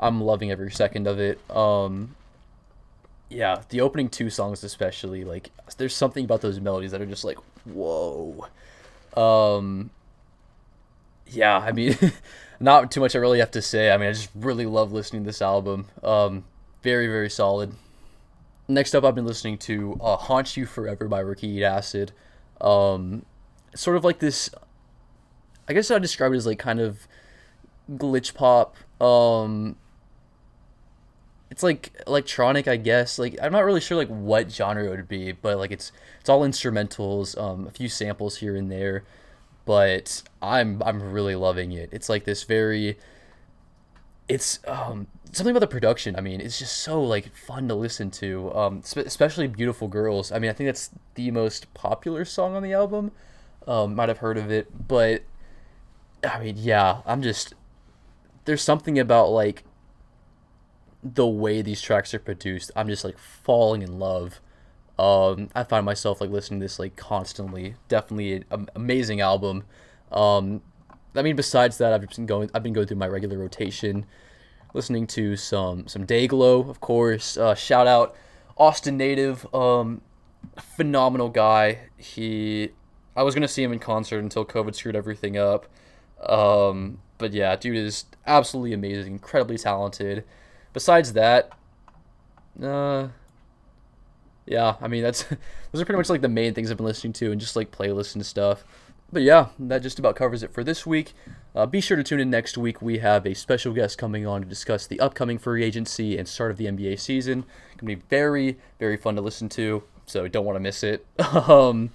[0.00, 1.38] I'm loving every second of it.
[1.50, 2.14] Um,
[3.30, 7.24] yeah, the opening two songs especially like there's something about those melodies that are just
[7.24, 8.46] like whoa.
[9.16, 9.90] Um,
[11.26, 11.96] yeah, I mean.
[12.60, 13.90] not too much I really have to say.
[13.90, 15.86] I mean, I just really love listening to this album.
[16.02, 16.44] Um,
[16.82, 17.74] very, very solid.
[18.66, 22.12] Next up, I've been listening to uh, "Haunt You Forever" by Ricky Eat Acid.
[22.60, 23.24] Um,
[23.74, 24.50] sort of like this.
[25.68, 27.06] I guess I'd describe it as like kind of
[27.90, 28.76] glitch pop.
[29.00, 29.76] Um,
[31.50, 33.18] it's like electronic, I guess.
[33.18, 36.28] Like I'm not really sure like what genre it would be, but like it's it's
[36.28, 39.04] all instrumentals, um, a few samples here and there
[39.68, 41.90] but I'm I'm really loving it.
[41.92, 42.96] It's like this very
[44.26, 46.16] it's um something about the production.
[46.16, 48.50] I mean, it's just so like fun to listen to.
[48.54, 50.32] Um especially Beautiful Girls.
[50.32, 53.12] I mean, I think that's the most popular song on the album.
[53.66, 55.24] Um might have heard of it, but
[56.24, 57.52] I mean, yeah, I'm just
[58.46, 59.64] there's something about like
[61.02, 62.70] the way these tracks are produced.
[62.74, 64.40] I'm just like falling in love
[64.98, 67.76] um, I find myself like listening to this like constantly.
[67.88, 69.64] Definitely an amazing album.
[70.10, 70.62] Um,
[71.14, 72.50] I mean, besides that, I've been going.
[72.52, 74.06] I've been going through my regular rotation,
[74.74, 77.36] listening to some some Dayglow, of course.
[77.36, 78.16] Uh, shout out
[78.56, 80.00] Austin native, um,
[80.56, 81.90] phenomenal guy.
[81.96, 82.70] He,
[83.16, 85.66] I was gonna see him in concert until COVID screwed everything up.
[86.28, 90.24] Um, but yeah, dude is absolutely amazing, incredibly talented.
[90.72, 91.50] Besides that,
[92.62, 93.08] uh,
[94.46, 95.22] yeah, I mean that's
[95.72, 97.70] those are pretty much like the main things I've been listening to and just like
[97.70, 98.64] playlists and stuff.
[99.10, 101.14] But yeah, that just about covers it for this week.
[101.54, 102.82] Uh, be sure to tune in next week.
[102.82, 106.50] We have a special guest coming on to discuss the upcoming free agency and start
[106.50, 107.44] of the NBA season.
[107.72, 111.06] It's gonna be very, very fun to listen to, so don't want to miss it.
[111.32, 111.90] um,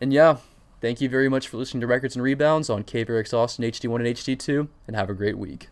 [0.00, 0.38] and yeah,
[0.80, 4.06] thank you very much for listening to Records and Rebounds on KVRX Austin HD1 and
[4.06, 5.68] HD2, and have a great week.